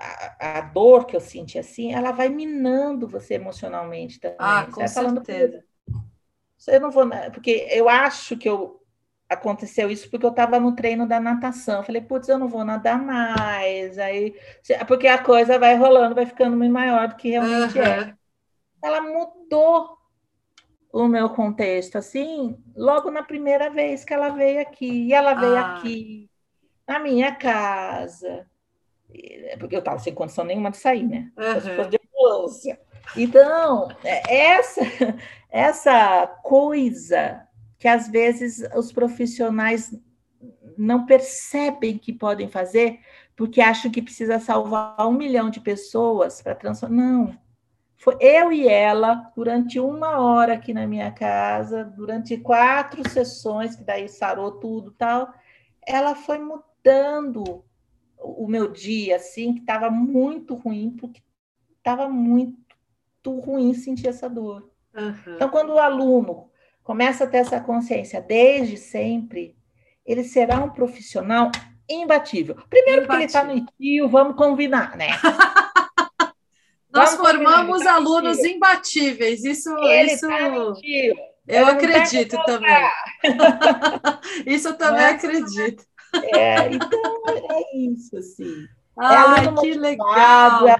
a, 0.00 0.58
a, 0.58 0.60
dor 0.62 1.04
que 1.04 1.14
eu 1.14 1.20
senti 1.20 1.58
assim, 1.58 1.92
ela 1.92 2.10
vai 2.10 2.28
minando 2.28 3.06
você 3.06 3.34
emocionalmente 3.34 4.18
também. 4.18 4.36
Ah, 4.38 4.66
com 4.72 4.86
certeza. 4.86 5.62
Você 6.56 6.78
não 6.78 6.90
vou, 6.90 7.08
porque 7.32 7.66
eu 7.70 7.88
acho 7.88 8.36
que 8.36 8.48
eu 8.48 8.80
aconteceu 9.28 9.88
isso 9.90 10.10
porque 10.10 10.26
eu 10.26 10.30
estava 10.30 10.58
no 10.58 10.74
treino 10.74 11.06
da 11.06 11.20
natação. 11.20 11.78
Eu 11.78 11.84
falei, 11.84 12.02
putz, 12.02 12.28
eu 12.28 12.38
não 12.38 12.48
vou 12.48 12.64
nadar 12.64 13.00
mais. 13.00 13.96
Aí, 13.98 14.34
porque 14.88 15.06
a 15.06 15.22
coisa 15.22 15.58
vai 15.58 15.76
rolando, 15.76 16.16
vai 16.16 16.26
ficando 16.26 16.56
muito 16.56 16.72
maior 16.72 17.08
do 17.08 17.16
que 17.16 17.30
realmente 17.30 17.78
uhum. 17.78 17.84
é. 17.84 18.16
Ela 18.82 19.00
mudou 19.00 19.98
o 20.92 21.06
meu 21.06 21.30
contexto, 21.30 21.96
assim, 21.96 22.58
logo 22.74 23.10
na 23.10 23.22
primeira 23.22 23.70
vez 23.70 24.04
que 24.04 24.12
ela 24.12 24.30
veio 24.30 24.60
aqui. 24.60 25.06
E 25.06 25.12
ela 25.12 25.34
veio 25.34 25.56
ah. 25.56 25.76
aqui, 25.76 26.28
na 26.86 26.98
minha 26.98 27.34
casa, 27.34 28.46
porque 29.58 29.76
eu 29.76 29.80
estava 29.80 29.98
sem 29.98 30.14
condição 30.14 30.44
nenhuma 30.44 30.70
de 30.70 30.78
sair, 30.78 31.06
né? 31.06 31.30
Uhum. 31.36 31.88
De 31.88 32.00
ambulância. 32.08 32.80
Então, 33.16 33.88
é, 34.04 34.52
essa, 34.52 34.80
essa 35.50 36.26
coisa 36.42 37.46
que 37.78 37.88
às 37.88 38.08
vezes 38.08 38.62
os 38.74 38.92
profissionais 38.92 39.94
não 40.76 41.06
percebem 41.06 41.98
que 41.98 42.12
podem 42.12 42.48
fazer, 42.48 43.00
porque 43.36 43.60
acham 43.60 43.90
que 43.90 44.02
precisa 44.02 44.38
salvar 44.38 45.06
um 45.06 45.12
milhão 45.12 45.48
de 45.50 45.60
pessoas 45.60 46.42
para 46.42 46.54
transformar. 46.54 46.96
Não, 46.96 47.38
foi 48.00 48.16
eu 48.18 48.50
e 48.50 48.66
ela, 48.66 49.30
durante 49.36 49.78
uma 49.78 50.18
hora 50.18 50.54
aqui 50.54 50.72
na 50.72 50.86
minha 50.86 51.12
casa, 51.12 51.84
durante 51.84 52.38
quatro 52.38 53.06
sessões, 53.06 53.76
que 53.76 53.84
daí 53.84 54.08
sarou 54.08 54.52
tudo 54.52 54.90
tal, 54.92 55.30
ela 55.86 56.14
foi 56.14 56.38
mudando 56.38 57.62
o 58.18 58.48
meu 58.48 58.72
dia, 58.72 59.16
assim, 59.16 59.52
que 59.52 59.60
estava 59.60 59.90
muito 59.90 60.54
ruim, 60.54 60.96
porque 60.98 61.20
estava 61.76 62.08
muito 62.08 62.58
ruim 63.38 63.74
sentir 63.74 64.08
essa 64.08 64.30
dor. 64.30 64.70
Uhum. 64.94 65.34
Então, 65.34 65.50
quando 65.50 65.74
o 65.74 65.78
aluno 65.78 66.50
começa 66.82 67.24
a 67.24 67.26
ter 67.26 67.38
essa 67.38 67.60
consciência 67.60 68.18
desde 68.22 68.78
sempre, 68.78 69.54
ele 70.06 70.24
será 70.24 70.64
um 70.64 70.70
profissional 70.70 71.50
imbatível. 71.86 72.54
Primeiro, 72.70 73.04
imbatível. 73.04 73.06
porque 73.06 73.22
ele 73.22 73.24
está 73.26 73.44
no 73.44 73.52
ITIO, 73.52 74.08
vamos 74.08 74.36
combinar, 74.36 74.96
né? 74.96 75.08
Nós 76.92 77.14
formamos 77.14 77.82
tá 77.82 77.94
alunos 77.94 78.38
imbatíveis. 78.38 79.44
Isso, 79.44 79.70
Ele 79.78 80.12
isso... 80.12 80.28
Tá 80.28 80.50
eu 81.46 81.64
tá 81.64 81.72
acredito 81.72 82.36
também. 82.44 82.90
isso 84.46 84.68
eu 84.68 84.76
também 84.76 85.04
é 85.04 85.10
acredito. 85.10 85.84
É, 86.34 86.72
então 86.72 87.22
é 87.50 87.76
isso, 87.76 88.16
assim. 88.16 88.66
Ai, 88.98 89.46
é 89.46 89.60
que 89.60 89.74
legal! 89.74 90.68
É 90.68 90.76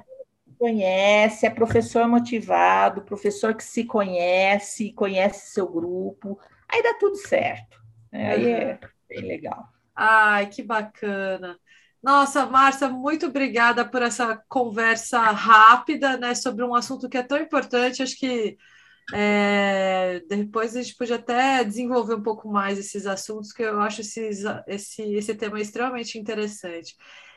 conhece, 0.61 1.47
é 1.47 1.51
professor 1.51 2.07
motivado, 2.07 3.01
professor 3.01 3.55
que 3.55 3.65
se 3.65 3.83
conhece, 3.83 4.93
conhece 4.93 5.55
seu 5.55 5.67
grupo, 5.67 6.39
aí 6.69 6.83
dá 6.83 6.93
tudo 7.01 7.17
certo. 7.17 7.81
Né? 8.13 8.33
Aí 8.35 8.53
é 8.53 8.79
bem 9.09 9.23
legal. 9.23 9.65
Ai, 9.97 10.49
que 10.49 10.63
bacana. 10.63 11.59
Nossa, 12.03 12.47
Márcia, 12.47 12.89
muito 12.89 13.27
obrigada 13.27 13.85
por 13.89 14.01
essa 14.01 14.37
conversa 14.49 15.21
rápida, 15.21 16.17
né, 16.17 16.35
sobre 16.35 16.65
um 16.65 16.75
assunto 16.75 17.09
que 17.11 17.19
é 17.19 17.23
tão 17.23 17.39
importante. 17.39 18.03
Acho 18.03 18.17
que 18.19 18.57
é, 19.13 20.23
depois 20.29 20.77
a 20.77 20.83
gente 20.83 20.97
pode 20.97 21.13
até 21.13 21.63
desenvolver 21.65 22.15
um 22.15 22.23
pouco 22.23 22.49
mais 22.51 22.79
esses 22.79 23.07
assuntos, 23.07 23.53
que 23.53 23.63
eu 23.63 23.81
acho 23.83 24.01
esses, 24.01 24.45
esse, 24.67 25.03
esse 25.15 25.35
tema 25.35 25.61
extremamente 25.61 26.19
interessante. 26.19 26.97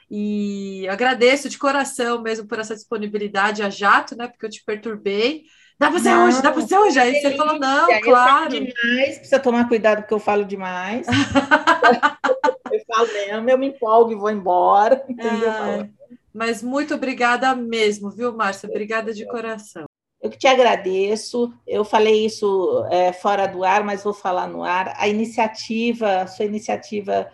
E 0.10 0.88
agradeço 0.90 1.50
de 1.50 1.58
coração 1.58 2.22
mesmo 2.22 2.48
por 2.48 2.60
essa 2.60 2.76
disponibilidade 2.76 3.64
a 3.64 3.70
jato, 3.70 4.16
né? 4.16 4.28
Porque 4.28 4.46
eu 4.46 4.50
te 4.50 4.64
perturbei. 4.64 5.44
Dá 5.84 5.92
para 5.92 6.00
ser 6.00 6.16
hoje, 6.16 6.42
dá 6.42 6.52
para 6.52 6.62
ser 6.62 6.78
hoje. 6.78 7.00
Aí 7.00 7.22
você 7.22 7.36
falou, 7.36 7.60
não, 7.60 7.88
claro. 8.02 8.50
Demais, 8.50 9.18
precisa 9.18 9.40
tomar 9.40 9.68
cuidado 9.68 10.02
porque 10.02 10.14
eu 10.14 10.20
falo 10.20 10.46
demais. 10.46 11.06
eu 12.72 12.80
falo 12.88 13.08
mesmo, 13.12 13.50
eu 13.50 13.58
me 13.58 13.68
empolgo 13.68 14.12
e 14.12 14.16
vou 14.16 14.30
embora. 14.30 15.06
É, 15.20 15.90
mas 16.34 16.64
muito 16.64 16.96
obrigada 16.96 17.54
mesmo, 17.54 18.10
viu, 18.10 18.32
Márcia? 18.32 18.70
Obrigada 18.70 19.14
de 19.14 19.26
coração. 19.26 19.84
Eu 20.22 20.30
que 20.30 20.38
te 20.38 20.48
agradeço. 20.48 21.54
Eu 21.68 21.84
falei 21.84 22.26
isso 22.26 22.86
é, 22.90 23.12
fora 23.12 23.46
do 23.46 23.62
ar, 23.66 23.84
mas 23.84 24.06
vou 24.06 24.14
falar 24.14 24.48
no 24.48 24.64
ar. 24.64 24.94
A 24.98 25.10
iniciativa, 25.10 26.22
a 26.22 26.28
sua 26.28 26.46
iniciativa 26.46 27.30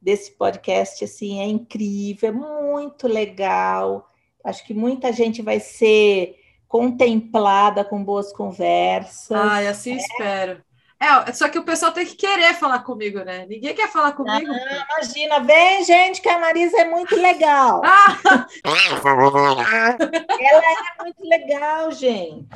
desse 0.00 0.32
podcast, 0.32 1.02
assim, 1.02 1.40
é 1.40 1.46
incrível, 1.46 2.28
é 2.28 2.32
muito 2.32 3.08
legal. 3.08 4.10
Acho 4.44 4.62
que 4.66 4.74
muita 4.74 5.10
gente 5.10 5.40
vai 5.40 5.58
ser 5.58 6.36
contemplada 6.74 7.84
com 7.84 8.02
boas 8.02 8.32
conversas. 8.32 9.30
Ai, 9.30 9.68
assim 9.68 9.92
é. 9.92 9.96
espero. 9.96 10.60
É, 10.98 11.32
só 11.32 11.48
que 11.48 11.56
o 11.56 11.62
pessoal 11.62 11.92
tem 11.92 12.04
que 12.04 12.16
querer 12.16 12.52
falar 12.54 12.80
comigo, 12.80 13.20
né? 13.20 13.46
Ninguém 13.46 13.76
quer 13.76 13.88
falar 13.88 14.10
comigo. 14.10 14.50
Ah, 14.50 14.86
imagina, 14.90 15.38
vem, 15.38 15.84
gente, 15.84 16.20
que 16.20 16.28
a 16.28 16.40
Marisa 16.40 16.80
é 16.80 16.84
muito 16.86 17.14
legal. 17.14 17.80
Ah! 17.86 18.18
Ela 20.40 20.62
é 20.64 21.02
muito 21.04 21.28
legal, 21.28 21.92
gente. 21.92 22.48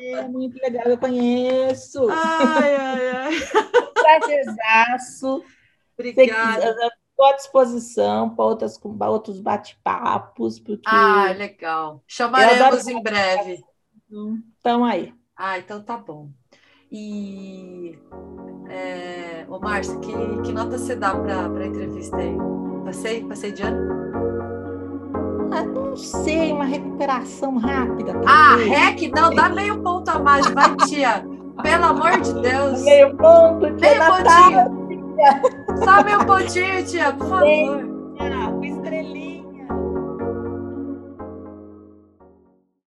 Ela 0.00 0.20
é 0.20 0.28
muito 0.28 0.56
legal, 0.62 0.84
eu 0.86 0.98
conheço. 0.98 2.08
Ai, 2.10 2.76
ai, 2.76 3.10
ai. 3.10 3.34
Prazerzaço. 3.94 5.42
Obrigada 5.98 6.72
estou 7.18 7.26
à 7.26 7.32
disposição 7.34 8.30
para 8.30 8.44
outras, 8.44 8.80
outros 8.82 9.40
bate-papos. 9.40 10.60
Porque 10.60 10.82
ah, 10.86 11.34
legal. 11.36 12.02
Chamaremos 12.06 12.86
em 12.86 13.02
breve. 13.02 13.64
Então, 14.60 14.84
aí. 14.84 15.12
Ah, 15.36 15.58
então 15.58 15.82
tá 15.82 15.96
bom. 15.96 16.30
E, 16.90 17.98
é, 18.68 19.44
ô 19.48 19.58
Márcia, 19.58 19.98
que, 19.98 20.12
que 20.42 20.52
nota 20.52 20.78
você 20.78 20.96
dá 20.96 21.14
para 21.14 21.64
a 21.64 21.66
entrevista 21.66 22.16
aí? 22.16 22.36
Passei? 22.84 23.24
Passei 23.24 23.52
de 23.52 23.62
ano? 23.62 23.98
Ah, 25.52 25.64
não 25.64 25.96
sei, 25.96 26.52
uma 26.52 26.64
recuperação 26.64 27.58
rápida. 27.58 28.12
Ah, 28.26 28.56
rec? 28.56 29.10
Não, 29.14 29.34
dá 29.34 29.48
meio 29.48 29.82
ponto 29.82 30.08
a 30.08 30.18
mais, 30.18 30.46
vai, 30.48 30.74
tia. 30.86 31.24
Pelo 31.62 31.84
amor 31.84 32.20
de 32.20 32.32
Deus. 32.40 32.82
Meio 32.82 33.16
ponto. 33.16 33.60
Meio 33.80 34.00
pontinho. 34.06 34.77
Sobe 35.84 36.16
um 36.16 36.24
pontinho, 36.24 36.84
tia, 36.84 37.12
por 37.12 37.28
favor. 37.28 37.98